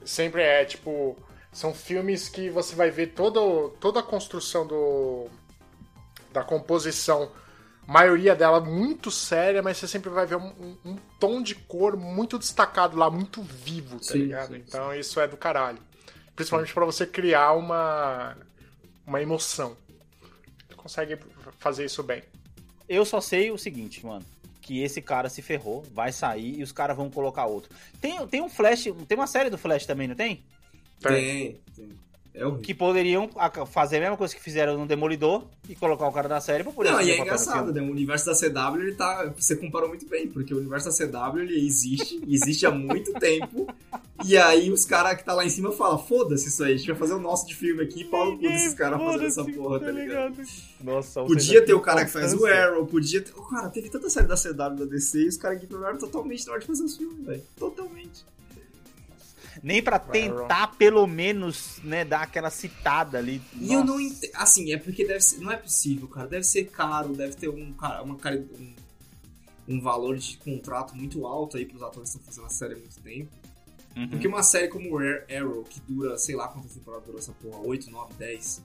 [0.05, 1.17] Sempre é tipo.
[1.53, 5.27] São filmes que você vai ver todo, toda a construção do,
[6.33, 7.31] da composição,
[7.87, 11.97] maioria dela muito séria, mas você sempre vai ver um, um- um tom de cor
[11.97, 14.49] muito destacado lá, muito vivo, tá Sim, ligado?
[14.49, 15.79] sim, então isso é do caralho.
[16.35, 18.37] Principalmente pra você criar uma,
[19.07, 19.77] uma emoção.
[20.69, 21.19] Você consegue
[21.59, 22.23] fazer isso bem.
[22.89, 24.25] Eu só sei o seguinte, mano.
[24.61, 27.71] Que esse cara se ferrou, vai sair e os caras vão colocar outro.
[28.01, 30.45] Tem, tem um Flash, tem uma série do Flash também, não tem?
[31.01, 31.99] Tem, tem.
[32.35, 32.51] É.
[32.63, 33.29] Que poderiam
[33.71, 36.73] fazer a mesma coisa que fizeram no Demolidor e colocar o cara na série pra
[36.73, 37.83] poder Não, e é engraçado, né?
[37.83, 39.31] O universo da CW, ele tá.
[39.37, 43.69] Você comparou muito bem, porque o universo da CW ele existe, existe há muito tempo.
[44.25, 46.87] E aí os caras que tá lá em cima falam, foda-se isso aí, a gente
[46.87, 49.45] vai fazer o nosso de filme aqui e pau no cu desses caras fazendo essa
[49.45, 50.37] porra, tá ligado?
[50.83, 53.33] Nossa, Podia ter o cara que faz o Arrow, podia ter.
[53.51, 56.61] Cara, teve tanta série da CW da DC e os caras ignoraram totalmente na hora
[56.61, 57.43] de fazer os filmes, velho.
[57.59, 58.25] Totalmente.
[59.63, 63.41] Nem pra tentar, pelo menos, né, dar aquela citada ali.
[63.55, 64.33] E eu não entendo.
[64.35, 65.39] Assim, é porque deve ser.
[65.39, 66.27] Não é possível, cara.
[66.27, 71.25] Deve ser caro, deve ter um, cara- uma, cari- um, um valor de contrato muito
[71.27, 73.31] alto aí pros atores que estão fazendo a série há muito tempo.
[73.97, 74.09] Uhum.
[74.09, 77.59] Porque uma série como Ar- Arrow, que dura, sei lá quantas temporadas durou essa porra,
[77.59, 78.63] 8, 9, 10.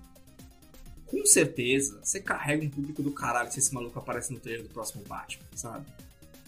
[1.05, 4.69] Com certeza, você carrega um público do caralho se esse maluco aparece no trailer do
[4.69, 5.85] próximo Batman, sabe?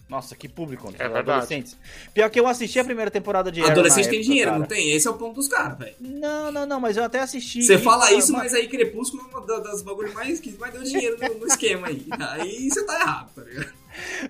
[0.09, 0.89] Nossa, que público.
[0.89, 0.95] né?
[0.97, 1.29] É verdade.
[1.29, 1.77] Adolescentes.
[2.13, 4.59] Pior que eu assisti a primeira temporada de Adolescente tem época, dinheiro, cara.
[4.59, 4.91] não tem?
[4.91, 5.95] Esse é o ponto dos caras, velho.
[5.99, 7.61] Não, não, não, mas eu até assisti.
[7.61, 10.73] Você fala cara, isso, mas aí Crepúsculo é uma da- das bagulhos mais, que mais
[10.73, 12.05] deu dinheiro no, no esquema aí.
[12.19, 13.79] Aí você tá errado, tá ligado?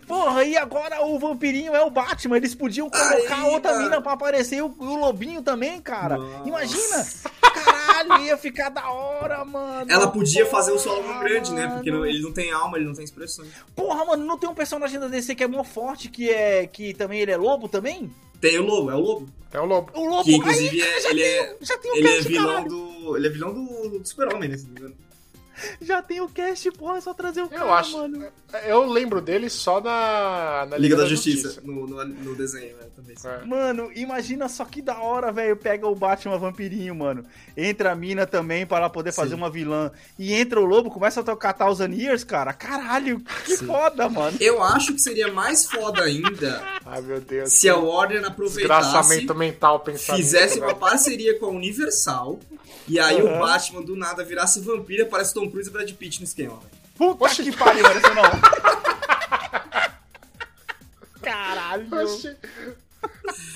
[0.08, 2.38] Porra, e agora o vampirinho é o Batman.
[2.38, 3.84] Eles podiam colocar Aí, outra cara.
[3.84, 6.18] mina pra aparecer e o, o lobinho também, cara.
[6.18, 6.48] Nossa.
[6.48, 7.06] Imagina!
[8.08, 9.92] Caralho, ia ficar da hora, mano.
[9.92, 11.68] Ela podia fazer o Solomon grande, né?
[11.68, 13.50] Porque não- ele não tem alma, ele não tem expressões.
[13.76, 16.68] Porra, mano, não tem um personagem da DC que é mó forte, que é.
[16.68, 18.10] que também ele é lobo também?
[18.42, 19.30] Tem o Lobo, é o Lobo.
[19.52, 19.92] É o lobo.
[19.96, 22.22] O lobo Que inclusive aí, é- já ele tem, é- já tem o Ele é
[22.22, 23.18] vilão do.
[23.18, 24.58] Ele é vilão do, do Super-Homem, né?
[24.58, 24.96] Se não me engano.
[25.82, 27.98] Já tem o cast, porra, é só trazer o cara, Eu acho.
[27.98, 28.26] mano.
[28.66, 32.86] Eu lembro dele só na, na Liga da, Justiça, No, no, no desenho, né?
[32.96, 33.16] Também.
[33.24, 33.46] É.
[33.46, 35.56] Mano, imagina só que da hora, velho.
[35.56, 37.24] Pega o Batman vampirinho, mano.
[37.56, 39.36] Entra a mina também para ela poder fazer Sim.
[39.36, 39.92] uma vilã.
[40.18, 42.54] E entra o lobo, começa a tocar Thousand Years, cara.
[42.54, 43.68] Caralho, que Sim.
[43.68, 44.38] foda, mano.
[44.40, 47.52] Eu acho que seria mais foda ainda Ai, meu Deus.
[47.54, 50.80] se a Warner aproveitasse, Desgraçamento mental pensar fizesse nisso, uma velho.
[50.80, 52.40] parceria com a Universal
[52.88, 53.40] e aí o Aham.
[53.40, 56.80] Batman do nada virasse vampiro e aparece Tom Cruise e Brad Pitt no esquema, velho.
[56.98, 57.44] Puta Oxi.
[57.44, 58.24] que pariu, Anderson, não.
[61.22, 61.88] Caralho.
[62.04, 62.36] Oxi.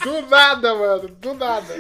[0.04, 1.10] Do nada, mano.
[1.10, 1.76] Do nada.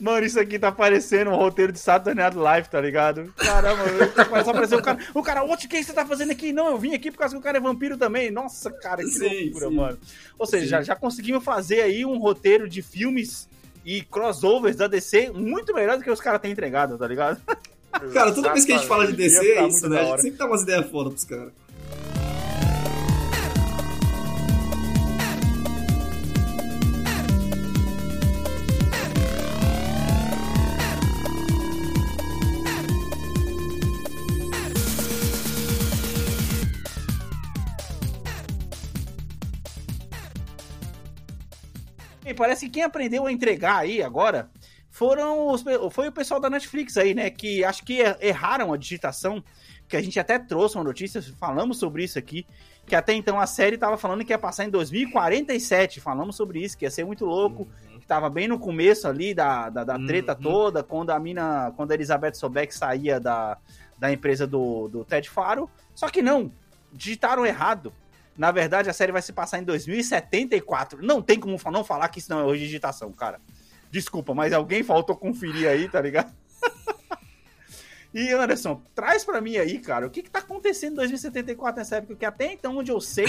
[0.00, 3.32] Mano, isso aqui tá parecendo um roteiro de Saturday Night Live, tá ligado?
[3.36, 3.82] Caramba,
[4.24, 4.98] começa a aparecer o cara.
[5.14, 6.52] O cara, o que você tá fazendo aqui?
[6.52, 8.30] Não, eu vim aqui por causa que o cara é vampiro também.
[8.30, 9.74] Nossa, cara, que Sim, loucura, sim.
[9.74, 9.98] mano.
[10.38, 10.70] Ou seja, Sim.
[10.70, 13.48] já, já conseguimos fazer aí um roteiro de filmes
[13.84, 17.40] e crossovers da DC muito melhor do que os caras têm entregado, tá ligado?
[18.12, 20.00] Cara, toda vez que a gente fala de DC é isso, muito né?
[20.00, 21.52] A gente sempre dá umas ideias foda pros caras.
[42.40, 44.50] Parece que quem aprendeu a entregar aí agora
[44.88, 45.62] foram os,
[45.92, 47.28] foi o pessoal da Netflix aí, né?
[47.28, 49.44] Que acho que erraram a digitação.
[49.86, 52.46] Que a gente até trouxe uma notícia, falamos sobre isso aqui.
[52.86, 56.00] Que até então a série tava falando que ia passar em 2047.
[56.00, 57.68] Falamos sobre isso, que ia ser muito louco.
[58.00, 60.42] Que tava bem no começo ali da, da, da treta Uhum.
[60.42, 61.72] toda, quando a mina.
[61.76, 63.58] Quando a Elizabeth Sobeck saía da,
[63.98, 65.68] da empresa do, do Ted Faro.
[65.94, 66.50] Só que não,
[66.92, 67.92] digitaram errado.
[68.40, 71.04] Na verdade, a série vai se passar em 2074.
[71.04, 73.38] Não tem como não falar que isso não é hoje digitação, cara.
[73.90, 76.32] Desculpa, mas alguém faltou conferir aí, tá ligado?
[78.14, 81.96] e Anderson, traz pra mim aí, cara, o que que tá acontecendo em 2074 nessa
[81.96, 82.16] época?
[82.16, 83.26] Que até então, onde eu sei,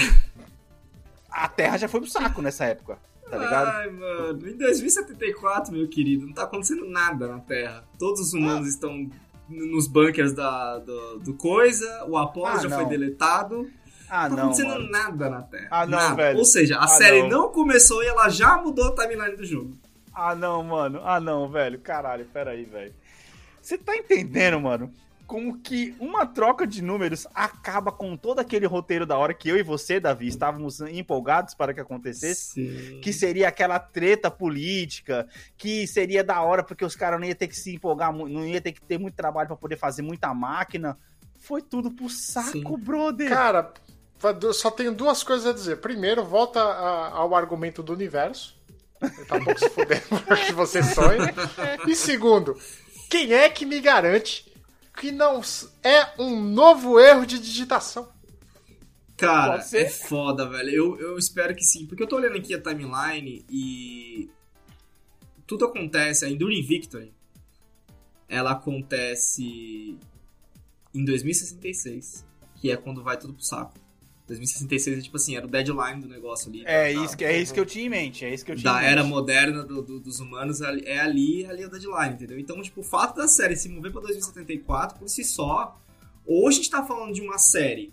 [1.30, 2.96] a Terra já foi pro saco nessa época,
[3.28, 3.68] tá ligado?
[3.68, 7.84] Ai, mano, em 2074, meu querido, não tá acontecendo nada na Terra.
[7.98, 9.10] Todos os humanos estão n-
[9.48, 12.78] nos bunkers da, do, do coisa, o Apollo Ah, já não.
[12.78, 13.70] foi deletado.
[14.14, 14.90] Ah, não tá não, acontecendo mano.
[14.90, 15.68] nada na Terra.
[15.70, 16.14] Ah, não, nada.
[16.14, 16.38] velho.
[16.38, 17.28] Ou seja, a Ah, série não.
[17.28, 17.48] não.
[17.48, 19.72] começou e ela já mudou a timeline do jogo.
[20.14, 21.00] Ah, não, mano.
[21.02, 21.78] Ah, não, velho.
[21.80, 22.92] Caralho, peraí, velho.
[23.62, 24.92] Você tá entendendo, mano?
[25.26, 29.56] Como que uma troca de números acaba com todo aquele roteiro da hora que eu
[29.56, 32.52] e você, Davi, estávamos empolgados para que acontecesse?
[32.52, 33.00] Sim.
[33.00, 37.48] Que seria aquela treta política, que seria da hora porque os caras não iam ter
[37.48, 40.98] que se empolgar, não ia ter que ter muito trabalho para poder fazer muita máquina.
[41.38, 42.76] Foi tudo pro saco, Sim.
[42.84, 43.28] brother.
[43.30, 43.72] Cara,
[44.54, 45.76] só tenho duas coisas a dizer.
[45.80, 48.56] Primeiro, volta a- ao argumento do universo.
[49.00, 51.34] Ele tá um pouco se fudendo porque você sonha.
[51.88, 52.56] E segundo,
[53.10, 54.50] quem é que me garante
[54.96, 55.40] que não
[55.82, 58.08] é um novo erro de digitação?
[59.16, 60.70] Cara, é foda, velho.
[60.70, 64.30] Eu, eu espero que sim, porque eu tô olhando aqui a timeline e
[65.46, 67.12] tudo acontece, a Enduring Victory,
[68.28, 69.96] ela acontece
[70.94, 72.24] em 2066,
[72.56, 73.74] que é quando vai tudo pro saco.
[74.26, 76.62] 2066 é tipo assim, era o deadline do negócio ali.
[76.64, 78.56] É da- isso, que, é isso que eu tinha em mente, é isso que eu
[78.56, 78.92] tinha da em mente.
[78.92, 82.38] era moderna do- do- dos humanos é ali, ali é o deadline, entendeu?
[82.38, 85.78] Então, tipo, o fato da série se mover pra 2074 por si só,
[86.24, 87.92] ou a gente tá falando de uma série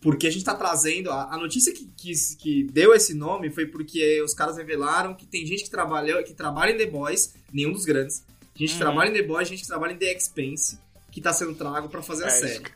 [0.00, 1.12] Porque a gente tá trazendo.
[1.12, 5.24] A, a notícia que, que, que deu esse nome foi porque os caras revelaram que
[5.24, 8.24] tem gente que trabalha, que trabalha em The Boys, nenhum dos grandes.
[8.56, 10.76] Gente que trabalha em The Boys, gente que trabalha em The Expense,
[11.12, 12.64] que tá sendo trago pra fazer a É isso série.
[12.64, 12.70] que-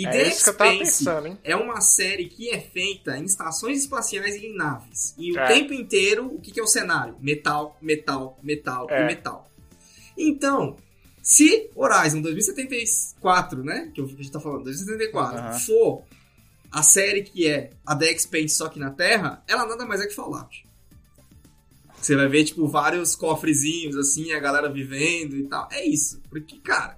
[0.00, 4.54] E é The pensando, é uma série que é feita em estações espaciais e em
[4.56, 5.14] naves.
[5.18, 5.46] E o É.
[5.46, 7.16] tempo inteiro, o que, que é o cenário?
[7.20, 9.02] Metal, metal, metal É.
[9.02, 9.50] e metal.
[10.16, 10.76] Então,
[11.22, 13.90] se Horizon 2074, né?
[13.94, 15.58] Que a gente tá falando, 2074, Aham.
[15.58, 16.02] for
[16.70, 20.06] a série que é a The Expanse só que na Terra, ela nada mais é
[20.06, 20.66] que Fallout.
[22.00, 25.68] Você vai ver, tipo, vários cofrezinhos, assim, a galera vivendo e tal.
[25.72, 26.20] É isso.
[26.30, 26.96] Porque, cara,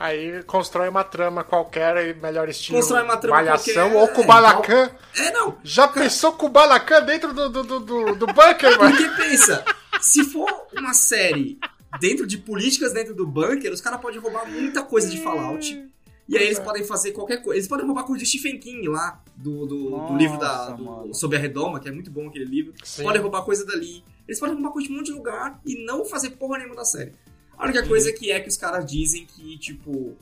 [0.00, 2.78] Aí constrói uma trama qualquer e melhor estilo.
[2.78, 4.90] Constrói uma trama Malhação qualquer, ou é, Kubalacan.
[5.14, 5.58] é não.
[5.62, 8.96] Já pensou Kubalacan dentro do, do, do, do, do bunker, mano?
[8.96, 9.62] Porque pensa,
[10.00, 11.58] se for uma série
[12.00, 15.86] dentro de políticas dentro do bunker, os caras podem roubar muita coisa de Fallout.
[16.26, 17.58] E aí eles podem fazer qualquer coisa.
[17.58, 21.12] Eles podem roubar coisa do Stephen King lá, do, do, do Nossa, livro da, do.
[21.12, 22.72] Sobre a Redoma, que é muito bom aquele livro.
[22.82, 23.02] Sim.
[23.02, 24.02] Podem roubar coisa dali.
[24.26, 26.86] Eles podem roubar coisa de um monte de lugar e não fazer porra nenhuma da
[26.86, 27.12] série.
[27.60, 30.16] A única coisa que é que os caras dizem que, tipo,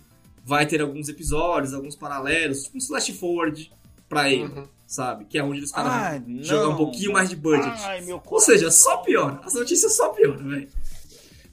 [0.44, 3.70] vai ter alguns episódios, alguns paralelos, tipo um slash forward
[4.08, 4.66] pra ele, Uhum.
[4.86, 5.24] sabe?
[5.26, 7.70] Que é onde os caras Ai, vão jogar um pouquinho mais de budget.
[7.84, 9.40] Ai, meu Ou seja, só piora.
[9.44, 10.68] As notícias só pioram, velho.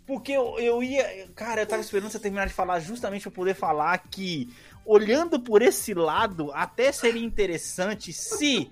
[0.07, 1.27] Porque eu, eu ia.
[1.35, 4.49] Cara, eu tava esperando você terminar de falar justamente pra poder falar que,
[4.85, 8.69] olhando por esse lado, até seria interessante se.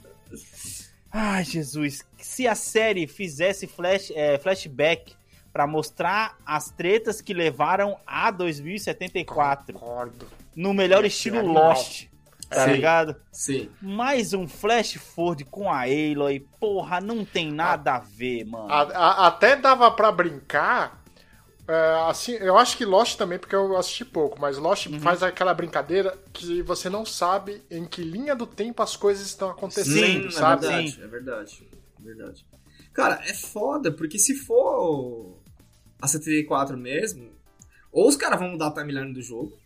[1.12, 2.04] Ai, Jesus.
[2.18, 5.14] Se a série fizesse flash, é, flashback
[5.54, 9.74] pra mostrar as tretas que levaram a 2074.
[9.80, 10.28] Concordo.
[10.56, 11.46] No melhor Ia estilo.
[11.46, 12.08] Lost.
[12.50, 12.72] Tá Sim.
[12.74, 13.16] ligado?
[13.32, 13.70] Sim.
[13.82, 16.46] Mais um flash forward com a Aloy.
[16.60, 18.72] Porra, não tem nada a ver, mano.
[18.72, 21.02] A- a- até dava pra brincar.
[21.66, 25.00] é, assim, eu acho que Lost também, porque eu assisti pouco, mas Lost Uhum.
[25.00, 29.50] faz aquela brincadeira que você não sabe em que linha do tempo as coisas estão
[29.50, 30.66] acontecendo, Sim, sabe?
[30.66, 31.68] é verdade, é verdade.
[32.02, 32.46] É verdade.
[32.92, 35.38] Cara, é foda, porque se for
[36.04, 37.32] a 74 mesmo,
[37.92, 39.58] ou os caras vão mudar a timeline do jogo,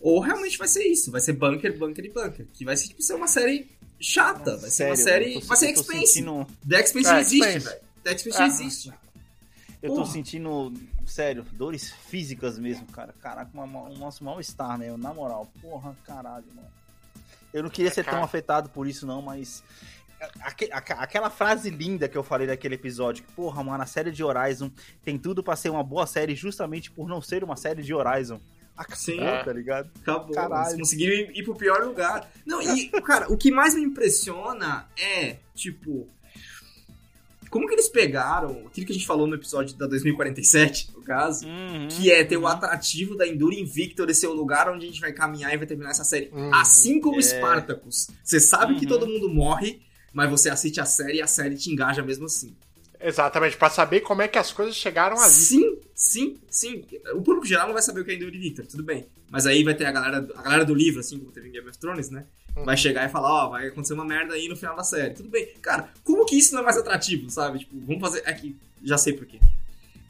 [0.00, 1.10] ou realmente vai ser isso.
[1.10, 2.46] Vai ser bunker, bunker e bunker.
[2.52, 4.56] Que vai ser, tipo, ser uma série chata.
[4.56, 5.34] Vai ser uma Sério, série.
[5.36, 6.06] eu tô- vai ser Expense.
[6.14, 7.80] sentindo- The Expense É, já existe, velho.
[8.02, 8.46] The Expense Ah.
[8.46, 8.92] existe.
[9.82, 10.72] Eu tô sentindo,
[11.06, 13.12] sério, dores físicas mesmo, cara.
[13.20, 14.96] Caraca, uma- uma- um nosso mal-estar, né?
[14.96, 16.68] Na moral, porra, caralho, mano.
[17.52, 19.62] Eu não queria ser tão afetado por isso, não, mas.
[20.40, 24.10] Aque- aque- aquela frase linda que eu falei naquele episódio, que, porra, mano, a série
[24.10, 24.70] de Horizon
[25.04, 28.40] tem tudo pra ser uma boa série justamente por não ser uma série de Horizon.
[28.76, 29.18] Acabou, Sim.
[29.18, 29.90] tá ligado?
[30.00, 30.34] Acabou.
[30.34, 30.68] Caralho.
[30.70, 32.30] Eles conseguiram ir, ir pro pior lugar.
[32.46, 36.08] Não, e, cara, o que mais me impressiona é, tipo.
[37.50, 41.46] Como que eles pegaram aquilo que a gente falou no episódio da 2047, no caso,
[41.46, 41.86] Uhum.
[41.88, 45.12] que é ter o atrativo da Enduring Victory ser o lugar onde a gente vai
[45.12, 46.30] caminhar e vai terminar essa série.
[46.32, 46.54] Uhum.
[46.54, 47.22] Assim como É.
[47.22, 48.08] Spartacus.
[48.24, 48.88] Você sabe que Uhum.
[48.88, 49.82] todo mundo morre,
[50.12, 52.54] mas você assiste a série e a série te engaja mesmo assim.
[53.00, 55.32] Exatamente, pra saber como é que as coisas chegaram ali.
[55.32, 56.84] Sim, sim, sim.
[57.14, 59.06] O público geral não vai saber o que é Enduring tudo bem.
[59.28, 61.68] Mas aí vai ter a galera, a galera do livro, assim como teve em Game
[61.68, 62.26] of Thrones, né?
[62.54, 62.64] Uhum.
[62.64, 65.14] Vai chegar e falar, ó, vai acontecer uma merda aí no final da série.
[65.14, 65.48] Tudo bem.
[65.60, 67.60] Cara, como que isso não é mais atrativo, sabe?
[67.60, 68.22] Tipo, vamos fazer.
[68.28, 68.54] Aqui,
[68.84, 69.40] já sei por quê.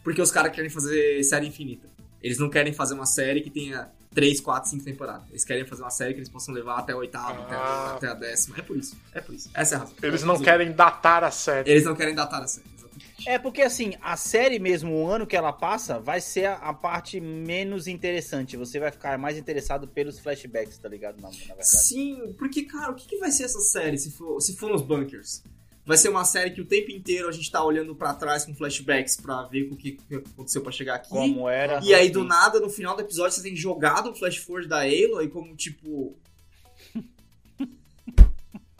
[0.02, 1.88] Porque os caras querem fazer série infinita.
[2.20, 5.28] Eles não querem fazer uma série que tenha 3, 4, 5 temporadas.
[5.30, 7.94] Eles querem fazer uma série que eles possam levar até a oitava, até, a, Ah.
[7.96, 8.56] até a décima.
[8.58, 8.96] É por isso.
[9.12, 9.50] É por isso.
[9.54, 9.94] Essa é a razão.
[10.02, 11.70] Eles não querem datar a série.
[11.70, 12.66] Eles não querem datar a série.
[12.76, 13.28] Exatamente.
[13.28, 16.74] É porque assim, a série mesmo, o ano que ela passa, vai ser a, a
[16.74, 18.56] parte menos interessante.
[18.56, 21.16] Você vai ficar mais interessado pelos flashbacks, tá ligado?
[21.20, 21.68] Na, na verdade.
[21.68, 24.82] Sim, porque, cara, o que, que vai ser essa série se for, se for nos
[24.82, 25.42] bunkers?
[25.84, 28.54] Vai ser uma série que o tempo inteiro a gente tá olhando pra trás com
[28.54, 31.08] flashbacks pra ver o que, que aconteceu pra chegar aqui.
[31.08, 31.80] Como era.
[31.82, 34.82] E aí, do nada, no final do episódio, você tem jogado o flash forward da
[34.82, 36.16] Aloy como, tipo...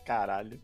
[0.05, 0.61] Caralho.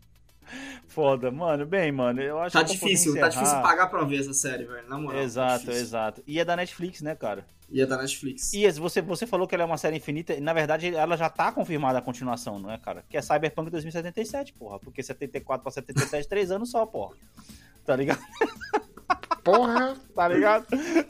[0.87, 1.65] Foda, mano.
[1.65, 2.75] Bem, mano, eu acho Tá que.
[2.77, 5.17] vou difícil, tá difícil pagar pra ver essa série, velho, na moral.
[5.19, 5.81] tá Exato, difícil.
[5.81, 6.23] exato.
[6.25, 7.45] E é da Netflix, né, cara?
[7.71, 8.51] E é da Netflix.
[8.53, 11.29] E você, você falou que ela é uma série infinita, e na verdade ela já
[11.29, 13.03] tá confirmada a continuação, não é, cara?
[13.07, 14.79] Que é Cyberpunk 2077, porra.
[14.79, 17.15] Porque 74 pra 77, três anos só, porra.
[17.85, 18.19] Tá ligado?
[19.43, 20.65] Porra, Tá ligado?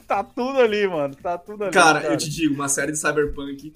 [0.06, 1.14] Tá tudo ali, mano.
[1.16, 1.72] Tá tudo ali.
[1.72, 3.74] Cara, eu te digo, uma série de Cyberpunk,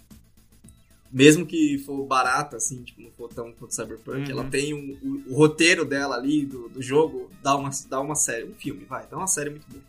[1.15, 4.41] mesmo que for barata, assim, tipo, não for tão quanto Cyberpunk, Uhum.
[4.41, 4.99] ela tem um-
[5.29, 8.85] o, o roteiro dela ali, do, do jogo, dá uma, dá uma série, um filme,
[8.85, 9.83] vai, dá uma série muito boa.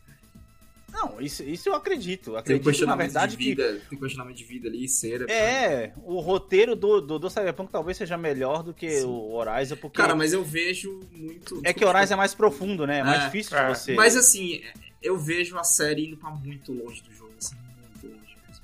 [0.93, 2.25] Não, isso, isso eu acredito.
[2.25, 5.25] Tem um Acredito, na questionamento verdade, de vida, tem questionamento de vida ali, cera.
[5.25, 5.31] que.
[5.33, 9.05] É, o roteiro do, do, do Cyberpunk talvez seja melhor do que Sim.
[9.05, 9.97] o Horizon, porque.
[9.97, 11.59] Cara, mas eu vejo muito...
[11.65, 12.99] É que o Horizon é mais profundo, né?
[12.99, 13.63] É mais É, difícil é.
[13.71, 13.93] de você.
[13.93, 14.61] Mas assim,
[15.03, 17.55] eu vejo a série indo pra muito longe do jogo, assim,
[17.91, 18.63] muito longe mesmo.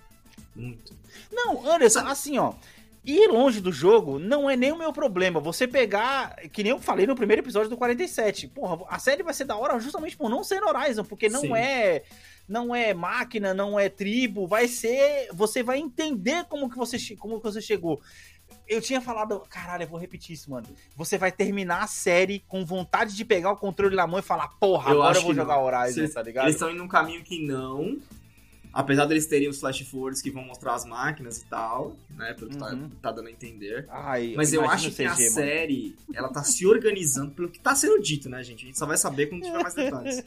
[0.56, 1.01] Muito.
[1.32, 2.54] Não, Anderson, assim, ó.
[3.04, 5.40] ir longe do jogo não é nem o meu problema.
[5.40, 8.48] Você pegar, que nem eu falei no primeiro episódio do 47.
[8.48, 11.56] Porra, a série vai ser da hora justamente por não ser Horizon, porque não Sim.
[11.56, 12.04] é
[12.48, 17.38] não é máquina, não é tribo, vai ser, você vai entender como que você como
[17.38, 18.02] que você chegou.
[18.68, 20.68] Eu tinha falado, caralho, eu vou repetir isso, mano.
[20.96, 24.50] Você vai terminar a série com vontade de pegar o controle na mão e falar,
[24.60, 25.60] porra, Eu agora eu vou jogar.
[25.60, 26.46] Horizon, tá ligado?
[26.46, 27.98] Eles estão indo num caminho que não.
[28.74, 32.34] Apesar deles terem os flash forwards que vão mostrar as máquinas e tal, né?
[32.34, 32.90] Pelo que tá- Uhum.
[33.02, 33.86] tá, dando a entender.
[33.90, 35.30] Ai, Mas eu acho que a mano.
[35.30, 38.64] série, ela tá se organizando pelo que tá sendo dito, né, gente?
[38.64, 40.24] A gente só vai saber quando tiver mais detalhes.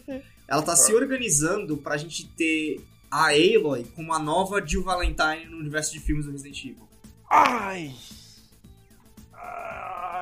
[0.46, 5.56] Ela tá se organizando pra gente ter a Aloy como a nova Jill Valentine no
[5.58, 6.86] universo de filmes do Resident Evil.
[7.30, 7.94] Ai!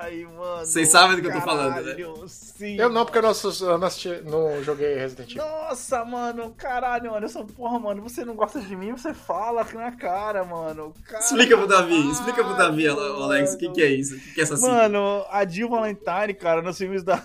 [0.03, 0.67] Ai, mano.
[0.67, 1.95] Vocês sabem do que eu tô falando, né?
[1.95, 2.77] caralho, Sim.
[2.77, 5.43] Eu não, porque eu não, assisti- eu não, assisti- não joguei Resident Evil.
[5.45, 7.25] Nossa, mano, caralho, mano.
[7.27, 10.93] Essa porra, mano, você não gosta de mim, você fala aqui na cara, mano.
[11.05, 14.17] Caralho, Explica pro Davi, explica pro Davi, Alex, o que, que é isso?
[14.17, 14.57] O que, que é essa?
[14.59, 17.25] Mano, a Jill Valentine, cara, nos filmes da,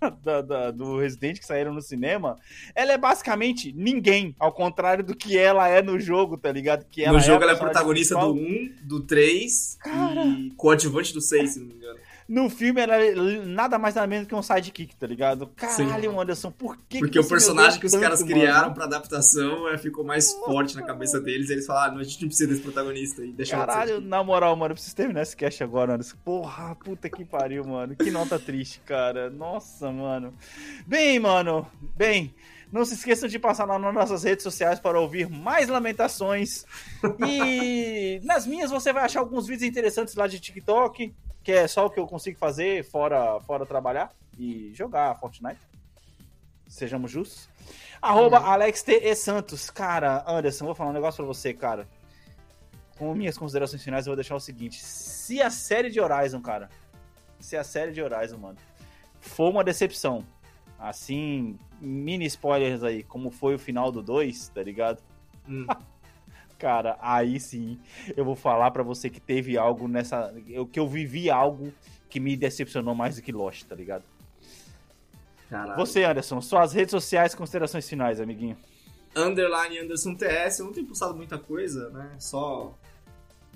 [0.00, 2.36] da- da- da- do Resident que saíram no cinema,
[2.74, 6.84] ela é basicamente ninguém, ao contrário do que ela é no jogo, tá ligado?
[6.90, 11.20] Que no a jogo ela é personagem protagonista do 1, do 3 e coadjuvante do
[11.20, 11.98] 6, se não me engano.
[12.26, 13.14] No filme, ela é
[13.44, 15.46] nada mais nada menos que um sidekick, tá ligado?
[15.48, 18.74] Caralho, Anderson, por que Porque que o personagem que os odeia caras tanto, criaram mano?
[18.74, 21.50] pra adaptação é, ficou mais forte na cabeça deles.
[21.50, 23.24] E eles falaram, ah, a gente não precisa desse protagonista.
[23.24, 26.16] E deixa Caralho, na moral, mano, eu preciso terminar esse cast agora, Anderson.
[26.24, 27.94] Porra, puta que pariu, mano.
[27.94, 29.28] Que nota triste, cara.
[29.28, 30.32] Nossa, mano.
[30.86, 32.34] Bem, mano, bem.
[32.72, 36.64] Não se esqueçam de passar lá nas nossas redes sociais para ouvir mais lamentações.
[37.24, 41.14] E nas minhas você vai achar alguns vídeos interessantes lá de TikTok,
[41.44, 45.60] que é só o que eu consigo fazer fora, fora trabalhar e jogar Fortnite.
[46.66, 47.48] Sejamos justos.
[48.00, 48.94] Arroba Alex T.
[48.94, 49.14] E.
[49.14, 49.68] Santos.
[49.68, 51.86] Cara, Anderson, vou falar um negócio pra você, cara.
[52.96, 56.70] Com minhas considerações finais, eu vou deixar o seguinte: se a série de Horizon, cara,
[57.38, 58.58] se a série de Horizon, mano,
[59.20, 60.24] for uma decepção,
[60.78, 65.02] assim, mini spoilers aí, como foi o final do 2, tá ligado?
[65.46, 65.66] Hum.
[66.64, 67.78] Cara, aí sim
[68.16, 70.32] eu vou falar pra você que teve algo nessa.
[70.48, 71.70] Eu, que eu vivi algo
[72.08, 74.02] que me decepcionou mais do que Lost, tá ligado?
[75.50, 75.76] Caralho.
[75.76, 78.56] Você, Anderson, suas redes sociais, considerações finais, amiguinho.
[79.14, 82.16] Underline Anderson TS, eu não tenho postado muita coisa, né?
[82.18, 82.74] Só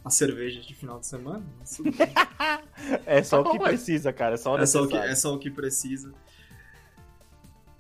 [0.04, 1.42] a cerveja de final de semana.
[3.06, 4.34] É só Tá o que precisa, cara.
[4.34, 6.12] É só o é, só o que, é só o que precisa.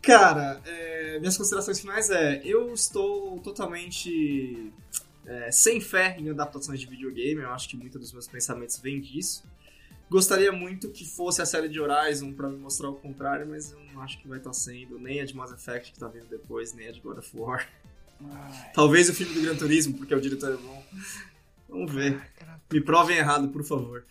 [0.00, 4.72] Cara, é, minhas considerações finais é: eu estou totalmente
[5.28, 7.42] é, sem fé em adaptações de videogame.
[7.42, 9.44] Eu acho que muitos dos meus pensamentos vêm disso.
[10.10, 13.80] Gostaria muito que fosse a série de Horizon pra me mostrar o contrário, mas eu
[13.92, 14.98] não acho que vai estar sendo.
[14.98, 17.68] Nem a de Mass Effect que tá vindo depois, nem a de God of War.
[18.24, 20.84] Ai, Talvez o filme do Gran Turismo, porque o diretor é bom.
[21.68, 22.20] Vamos ver.
[22.72, 24.04] Me provem errado, por favor.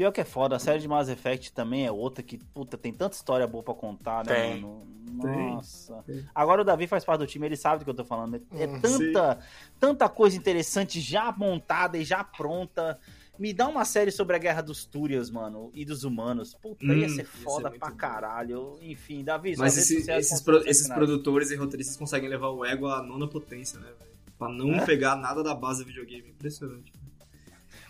[0.00, 2.90] Pior que é foda, a série de Mass Effect também é outra que, puta, tem
[2.90, 4.60] tanta história boa pra contar, né, Tem.
[4.62, 4.80] mano?
[5.12, 6.02] Nossa.
[6.06, 6.24] Tem.
[6.34, 8.36] Agora o Davi faz parte do time, ele sabe do que eu tô falando.
[8.36, 9.38] É, é Hum, tanta,
[9.78, 12.98] tanta coisa interessante já montada e já pronta.
[13.38, 16.54] Me dá uma série sobre a guerra dos Túrias, mano, e dos humanos.
[16.54, 17.96] Puta, ia Hum, ser ia foda ser muito pra bom.
[17.96, 18.78] caralho.
[18.80, 23.02] Enfim, Davi, Mas esse- esses, pro- esses produtores e roteiristas conseguem levar o ego à
[23.02, 24.10] nona potência, né, velho?
[24.38, 24.86] Pra não É?
[24.86, 26.30] pegar nada da base do videogame.
[26.30, 26.90] Impressionante.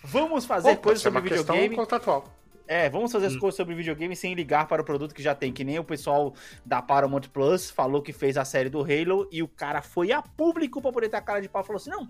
[0.03, 1.75] Vamos fazer Pô, coisas ser sobre uma videogame.
[1.75, 2.25] contratual.
[2.67, 3.39] É, vamos fazer as Hum.
[3.39, 5.51] coisas sobre videogame sem ligar para o produto que já tem.
[5.51, 6.33] Que nem o pessoal
[6.65, 10.21] da Paramount Plus falou que fez a série do Halo e o cara foi a
[10.21, 12.07] público pra poder ter a cara de pau e falou assim: não,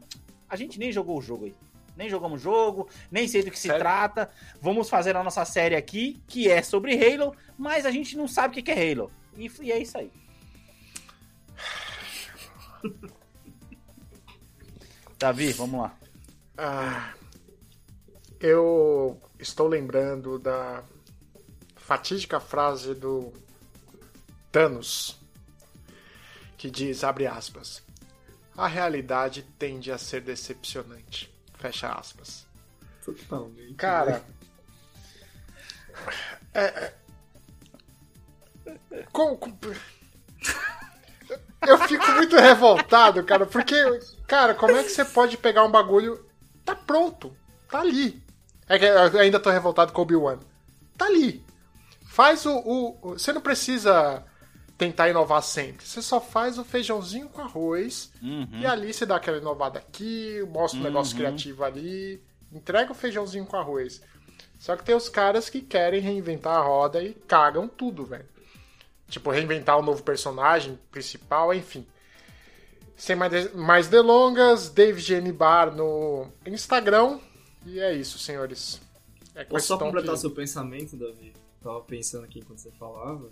[0.48, 1.56] a gente nem jogou o jogo aí.
[1.98, 3.82] Nem jogamos o jogo, nem sei do que se Sério?
[3.82, 4.30] trata.
[4.62, 8.52] Vamos fazer a nossa série aqui, que é sobre Halo, mas a gente não sabe
[8.52, 9.12] o que que é Halo.
[9.36, 10.12] E, e é isso aí.
[15.20, 15.94] Davi, vamos lá.
[16.58, 17.14] Ah,
[18.42, 20.84] eu estou lembrando da
[21.76, 23.32] fatídica frase do
[24.52, 25.18] Thanos,
[26.58, 27.82] que diz, abre aspas,
[28.58, 31.34] a realidade tende a ser decepcionante.
[31.58, 32.46] Fecha aspas.
[33.04, 33.74] Totalmente.
[33.76, 34.24] Cara.
[36.54, 36.94] É, é-
[39.12, 39.58] com- com-
[41.68, 43.76] eu fico muito revoltado, cara, porque,
[44.28, 46.26] cara, como é que você pode pegar um bagulho.
[46.66, 47.36] Tá pronto,
[47.70, 48.22] tá ali.
[48.74, 50.40] É que eu ainda tô revoltado com o Obi-Wan.
[50.98, 51.44] Tá ali.
[52.08, 54.24] Faz o, o- o- Você não precisa
[54.78, 55.86] tentar inovar sempre.
[55.86, 58.12] Você só faz o feijãozinho com arroz.
[58.22, 58.48] Uhum.
[58.54, 63.46] E ali você dá aquela inovada aqui, mostra um negócio criativo ali, entrega o feijãozinho
[63.46, 64.02] com arroz.
[64.60, 68.26] Só que tem os caras que querem reinventar a roda e cagam tudo, velho.
[69.10, 71.86] Tipo, reinventar um novo personagem principal, enfim.
[72.96, 75.32] Sem mais, mais delongas, David N.
[75.32, 77.20] Bar no Instagram.
[77.66, 78.82] E é isso, senhores.
[79.36, 81.34] É Posso só completar que- seu pensamento, Davi?
[81.62, 83.30] Tava pensando aqui enquanto você falava.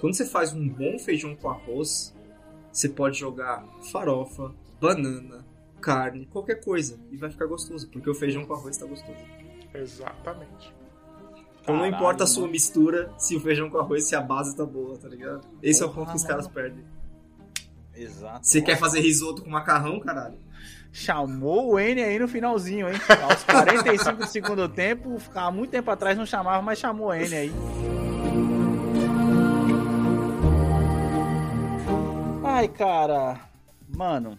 [0.00, 2.14] Quando você faz um bom feijão com arroz,
[2.70, 5.44] você pode jogar farofa, banana,
[5.84, 9.18] carne, qualquer coisa e vai ficar gostoso, porque o feijão com arroz tá gostoso.
[9.74, 10.72] Exatamente.
[11.60, 12.52] Então não Caralho, importa a sua mano.
[12.52, 15.46] mistura, se o feijão com arroz, se a base tá boa, tá ligado?
[15.62, 16.34] Esse é o Porra, ponto que os mano.
[16.34, 16.84] caras perdem.
[17.94, 18.46] Exato.
[18.46, 20.34] Você quer fazer risoto com macarrão, caralho?
[20.92, 22.94] Chamou o N aí no finalzinho, hein?
[23.30, 27.34] Aos 45 do segundo tempo, ficava muito tempo atrás, não chamava, mas chamou o N
[27.34, 27.52] aí.
[32.42, 33.40] Ai, cara.
[33.88, 34.38] Mano,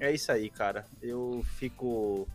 [0.00, 0.84] é isso aí, cara.
[1.02, 2.26] Eu fico.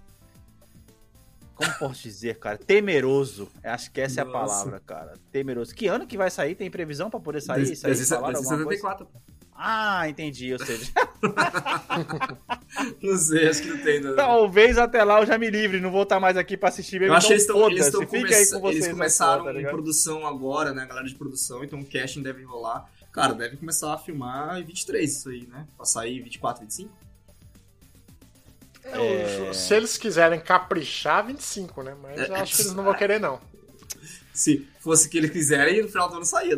[1.56, 2.58] Como posso dizer, cara?
[2.58, 3.48] Temeroso.
[3.64, 4.38] Acho que essa é a Nossa.
[4.56, 5.14] palavra, cara.
[5.32, 5.76] Temeroso.
[5.76, 6.56] Que ano que vai sair?
[6.56, 7.64] Tem previsão pra poder sair?
[7.72, 8.82] Isso aí, dez- falaram dez- alguma coisa?
[8.82, 9.08] 74.
[9.64, 10.52] Ah, entendi.
[10.54, 10.92] Ou seja,
[13.02, 14.00] Não sei, acho que não tem.
[14.02, 14.16] Não.
[14.16, 15.80] talvez até lá eu já me livre.
[15.80, 17.14] Não vou estar mais aqui pra assistir mesmo.
[17.14, 17.90] Eu acho que eles então estão eles
[18.52, 18.86] com vocês.
[18.86, 19.72] eles começaram tá ligado?
[19.72, 20.82] produção agora, né?
[20.82, 22.90] A galera de produção, então o casting deve rolar.
[23.12, 25.68] Cara, deve começar a filmar em 23 isso aí, né?
[25.76, 26.90] Pra sair 24, 25.
[28.84, 31.96] É, Se eles quiserem caprichar, 25, né?
[32.02, 33.40] Mas eu acho que eles não vão querer, não.
[34.34, 36.56] Se fosse o que eles quiserem, no final do ano saía.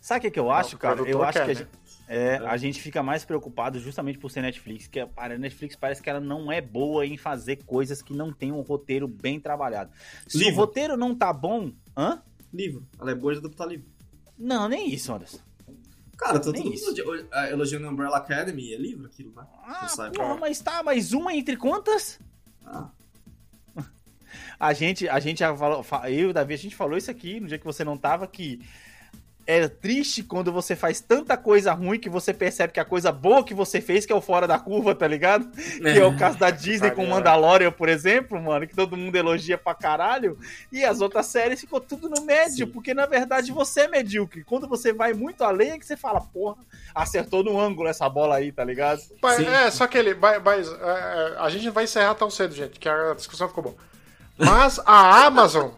[0.00, 1.00] Sabe o que, que eu acho, o cara?
[1.02, 1.54] Eu acho quer, que a né?
[1.54, 1.68] gente,
[2.08, 6.00] é, a gente fica mais preocupado justamente por ser Netflix, que a a Netflix parece
[6.00, 9.90] que ela não é boa em fazer coisas que não tem um roteiro bem trabalhado.
[10.28, 10.52] Se Livro.
[10.54, 12.22] o roteiro não tá bom, hã?
[12.52, 12.86] Livro.
[13.00, 13.86] Ela é boa de adaptar livro.
[14.38, 15.38] Não, nem isso, Anderson.
[16.16, 18.72] Cara, tá Nem todo mundo elogi- elogiando Umbrella Academy.
[18.72, 19.46] É livro aquilo, né?
[19.66, 22.18] Ah, porra, mas tá, mas uma entre quantas?
[22.64, 22.88] Ah,
[24.58, 27.10] A gente, a gente já falou, fa- eu e o Davi, a gente falou isso
[27.10, 28.60] aqui no dia que você não tava, que
[29.46, 33.44] é triste quando você faz tanta coisa ruim que você percebe que a coisa boa
[33.44, 35.48] que você fez que é o fora da curva, tá ligado?
[35.52, 37.06] Que é o caso da Disney com.
[37.06, 40.36] Mandalorian, por exemplo, mano, que todo mundo elogia pra caralho,
[40.72, 42.72] e as outras séries ficou tudo no médio, Sim.
[42.72, 44.42] porque na verdade você é medíocre.
[44.44, 46.56] Quando você vai muito além é que você fala, porra,
[46.94, 49.00] acertou no ângulo essa bola aí, tá ligado?
[49.22, 50.14] Mas, é, só que ele.
[50.14, 53.62] Vai, vai- é, a gente não vai encerrar tão cedo, gente, que a discussão ficou
[53.62, 53.76] boa.
[54.38, 55.70] Mas a Amazon,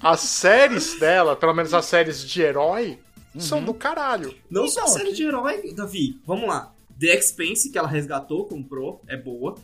[0.00, 2.98] as séries dela, pelo menos as séries de herói,
[3.38, 4.34] são do caralho.
[4.50, 6.20] Não só Então, série de herói, Davi.
[6.26, 6.72] Vamos lá.
[6.98, 9.56] The Expanse, que ela resgatou, comprou, é boa.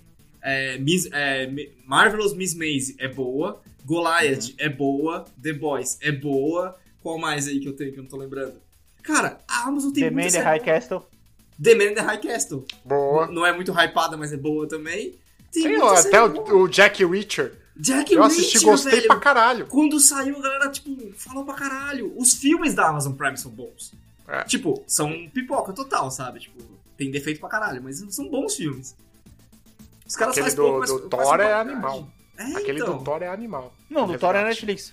[0.43, 1.51] É, Miss- é,
[1.87, 3.61] Marvelous Miss Maisy é boa.
[3.85, 4.55] Goliath Uhum.
[4.59, 5.24] é boa.
[5.43, 6.76] The Boys é boa.
[7.03, 8.61] Qual mais aí que eu tenho que eu não tô lembrando?
[9.03, 10.64] Cara, a Amazon tem The Man muita in the série High.
[10.64, 11.03] Castle.
[11.62, 12.64] The Man in the High Castle.
[12.85, 13.26] Boa.
[13.28, 15.14] Não é muito hypada, mas é boa também.
[15.53, 16.55] Tem Tem muita até série o, boa.
[16.55, 17.55] o Jack Reacher.
[17.77, 19.07] Jack Eu assisti Reacher, gostei velho.
[19.07, 19.66] pra caralho.
[19.66, 22.12] Quando saiu, a galera, tipo, falou pra caralho.
[22.16, 23.93] Os filmes da Amazon Prime são bons.
[24.29, 24.45] É.
[24.45, 26.41] Tipo, são pipoca total, sabe?
[26.41, 26.62] Tipo,
[26.97, 28.95] tem defeito pra caralho, mas são bons filmes.
[30.07, 32.09] Os caras Aquele do- pouco, mas do Thor é animal.
[32.37, 32.99] É, Aquele então.
[32.99, 33.73] do Thor é animal.
[33.89, 34.45] Não, do É Thor é.
[34.45, 34.93] Netflix.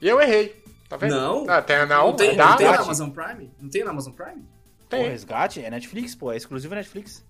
[0.00, 0.60] E eu errei.
[0.88, 1.14] Tá vendo?
[1.14, 1.48] Não.
[1.48, 2.80] Ah, tem, não, Não tem, não tem na.
[2.80, 3.50] Amazon Prime?
[3.60, 4.42] Não tem na Amazon Prime?
[4.82, 5.08] O Tem.
[5.08, 7.24] Resgate é Netflix, pô, é exclusivo Netflix.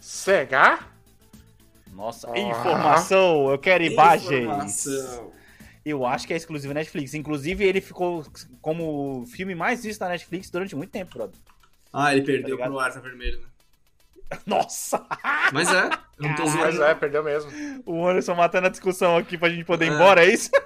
[0.00, 0.95] Cegar?
[1.96, 2.38] Nossa, Ah.
[2.38, 4.42] informação, eu quero imagens.
[4.44, 5.32] Informação.
[5.84, 7.14] Eu acho que é exclusivo Netflix.
[7.14, 8.24] Inclusive, ele ficou
[8.60, 11.38] como o filme mais visto da Netflix durante muito tempo, brother.
[11.92, 13.46] Ah, ele perdeu Tá pro Arta Vermelho, né?
[14.44, 15.06] Nossa!
[15.52, 15.84] Mas é,
[16.18, 16.82] eu não tô Mas zoando.
[16.84, 17.50] é, perdeu mesmo.
[17.86, 19.94] O Anderson matando a discussão aqui pra gente poder ir É.
[19.94, 20.50] embora, é isso?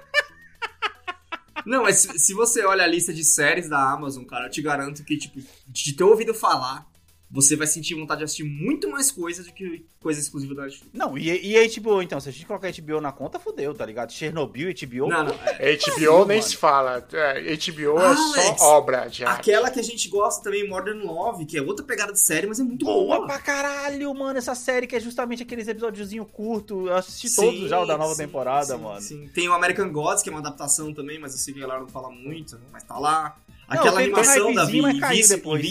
[1.63, 5.03] Não, mas se você olha a lista de séries da Amazon, cara, eu te garanto
[5.03, 6.87] que, tipo, de ter ouvido falar,
[7.33, 10.89] você vai sentir vontade de assistir muito mais coisas do que coisa exclusiva da Netflix.
[10.93, 12.19] Não, e, e a HBO, então?
[12.19, 14.11] Se a gente colocar a HBO na conta, fudeu, tá ligado?
[14.11, 15.07] Chernobyl, HBO.
[15.07, 15.33] Não, não.
[15.57, 16.43] é- HBO nem mano.
[16.43, 17.07] se fala.
[17.13, 19.39] É, HBO Alex, é só obra de arte.
[19.49, 22.59] Aquela que a gente gosta também, Modern Love, que é outra pegada de série, mas
[22.59, 23.27] é muito Boa boa.
[23.27, 24.37] pra caralho, mano.
[24.37, 26.87] Essa série que é justamente aqueles episódiozinho curto.
[26.87, 29.01] Eu assisti Sim, todos já o da nova sim, temporada, sim, mano.
[29.01, 29.29] sim.
[29.33, 31.79] Tem o American Gods, que é uma adaptação também, mas eu sei que a galera
[31.81, 33.37] não fala muito, mas tá lá.
[33.69, 35.61] Aquela tem animação da caiu Invincible, depois.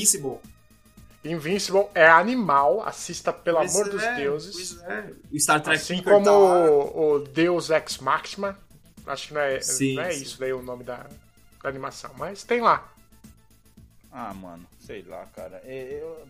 [1.24, 1.86] Invincible.
[1.94, 4.72] É animal, assista pelo Pois amor é, dos deuses.
[4.72, 5.38] pois é.
[5.38, 8.56] Star Trek Assim como tá o, o Deus Ex Machina.
[9.06, 10.22] Acho que não é, Sim, não é sim.
[10.22, 11.06] isso daí o nome da,
[11.62, 12.86] da animação, mas tem lá.
[14.12, 15.60] Ah, mano, sei lá, cara.
[15.64, 16.26] É, eu.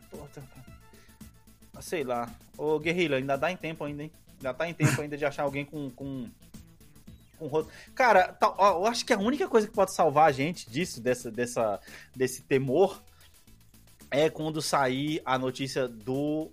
[1.81, 2.29] Sei lá.
[2.59, 4.13] Ô, Guerrilla, ainda dá em tempo ainda, hein?
[4.39, 5.91] Ainda tá em tempo ainda de achar alguém com.
[5.91, 6.29] com...
[7.39, 7.73] Com rosto.
[7.95, 11.01] Cara, tá- ó, eu acho que a única coisa que pode salvar a gente disso,
[11.01, 11.81] dessa, dessa,
[12.15, 13.01] desse temor,
[14.11, 16.51] é quando sair a notícia do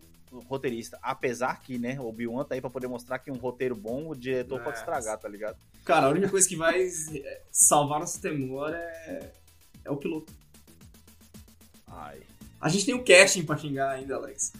[0.47, 0.99] roteirista.
[1.01, 4.15] Apesar que, né, o Obi-Wan tá aí pra poder mostrar que um roteiro bom, o
[4.15, 4.79] diretor pode É.
[4.79, 5.57] estragar, tá ligado?
[5.85, 6.85] Cara, a única coisa que vai
[7.51, 9.31] salvar nosso temor é,
[9.85, 10.31] é o piloto.
[11.87, 12.19] Ai,
[12.59, 14.51] A gente tem o casting pra xingar ainda, Alex.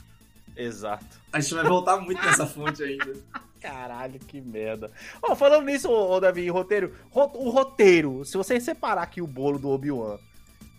[0.56, 1.06] exato.
[1.34, 3.14] A gente vai voltar muito nessa fonte ainda.
[3.60, 4.92] Caralho, que merda.
[5.22, 6.96] Ó, falando nisso, ô, ô, Davi, roteiro.
[7.10, 10.18] ro- o roteiro, se você separar aqui o bolo do Obi-Wan,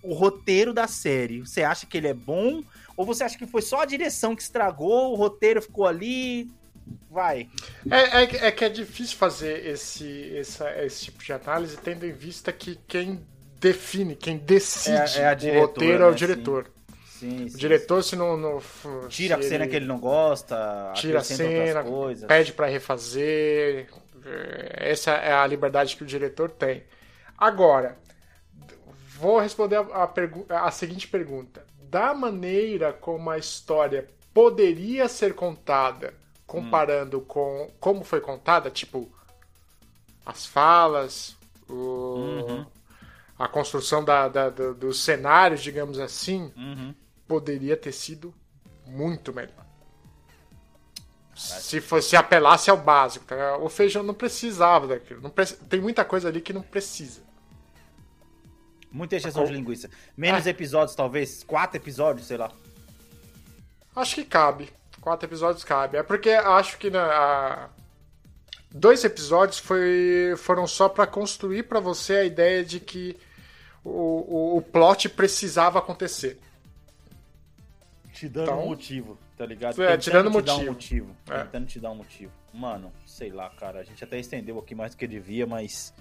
[0.03, 2.63] o roteiro da série, você acha que ele é bom?
[2.97, 6.51] Ou você acha que foi só a direção que estragou, o roteiro ficou ali?
[7.11, 7.49] Vai.
[7.91, 12.05] É, é, que- é que é difícil fazer esse, essa- esse tipo de análise, tendo
[12.07, 13.21] em vista que quem
[13.61, 16.17] define, quem decide É- é a o roteiro é o né?
[16.17, 16.71] diretor.
[17.19, 18.61] Sim, O diretor, se não.
[19.09, 22.27] Tira a se cena ele que ele não gosta, Tira a cena, coisas.
[22.29, 23.89] pede pra refazer.
[24.25, 26.85] é, Essa é a liberdade que o diretor tem.
[27.37, 27.97] Agora,
[29.19, 29.81] vou responder a,
[30.51, 31.67] a a seguinte pergunta.
[31.91, 36.15] Da maneira como a história poderia ser contada,
[36.47, 39.11] comparando com como foi contada, tipo,
[40.25, 41.37] as falas,
[41.69, 42.65] o-
[43.39, 46.95] a construção da, da- do- dos cenários, digamos assim, Uhum.
[47.27, 48.35] poderia ter sido
[48.87, 49.65] muito melhor.
[51.35, 53.57] Se fosse apelasse ao básico, tá?
[53.59, 55.21] o feijão não precisava daquilo.
[55.21, 57.23] Não preci- Tem muita coisa ali que não precisa.
[58.99, 59.89] Muita exceção de linguiça.
[60.17, 61.45] Menos episódios, talvez.
[61.45, 62.51] Quatro episódios, sei lá.
[63.95, 64.69] Acho que cabe.
[65.01, 65.97] Quatro episódios cabe.
[65.99, 67.69] É porque acho que na, a-
[68.73, 73.17] dois episódios foi, foram só pra construir pra você a ideia de que
[73.85, 76.41] o, o, o plot precisava acontecer.
[78.13, 79.81] Te dando Então- um motivo, tá ligado?
[79.83, 80.73] É, te dando te dar um motivo.
[80.73, 81.17] motivo.
[81.31, 81.39] É.
[81.45, 82.33] Tentando te dar um motivo.
[82.53, 83.79] Mano, sei lá, cara.
[83.79, 85.95] A gente até estendeu aqui mais do que devia, mas.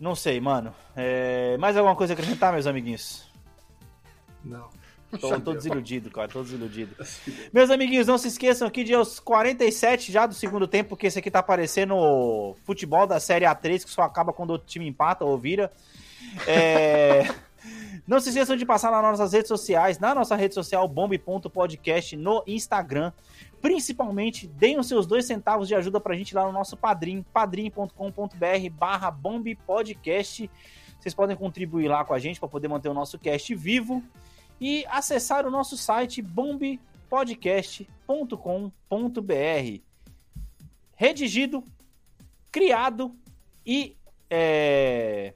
[0.00, 0.74] Não sei, mano.
[0.96, 1.56] É...
[1.58, 3.28] Mais alguma coisa a acrescentar, meus amiguinhos?
[4.44, 4.68] Não.
[5.20, 6.94] Tô, tô desiludido, cara, tô desiludido.
[7.50, 11.18] Meus amiguinhos, não se esqueçam aqui de aos 47 já do segundo tempo, porque esse
[11.18, 15.24] aqui tá parecendo o futebol da Série A3, que só acaba quando o time empata
[15.24, 15.72] ou vira.
[16.46, 17.26] É...
[18.06, 22.42] Não se esqueçam de passar nas nossas redes sociais, na nossa rede social bombe.podcast no
[22.46, 23.12] Instagram.
[23.60, 28.70] Principalmente, deem os seus dois centavos de ajuda pra gente lá no nosso padrim, padrim.com.br
[28.72, 30.48] barra bombepodcast.
[31.00, 34.02] Vocês podem contribuir lá com a gente para poder manter o nosso cast vivo
[34.60, 36.20] e acessar o nosso site
[38.48, 39.80] bombepodcast.com.br.
[40.94, 41.62] Redigido,
[42.50, 43.14] criado
[43.64, 43.96] e.
[44.30, 45.34] É...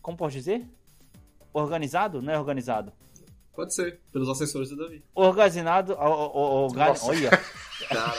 [0.00, 0.66] Como pode dizer?
[1.52, 2.20] Organizado?
[2.22, 2.92] Não é organizado.
[3.54, 5.04] Pode ser, pelos assessores do Davi.
[5.14, 5.92] Organizado.
[5.98, 7.06] orga- Nossa.
[7.06, 7.30] Olha,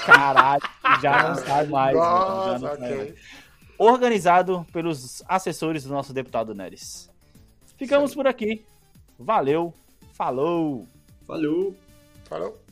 [0.06, 0.62] Caralho.
[1.02, 1.96] já não sai mais.
[1.98, 2.98] já Nossa, não sai ok.
[2.98, 3.14] mais.
[3.78, 7.10] Organizado pelos assessores do nosso deputado Neres.
[7.78, 8.64] Ficamos por aqui.
[9.20, 9.74] Valeu,
[10.14, 10.88] falou!
[11.26, 11.76] Falou.
[12.26, 12.63] Falou.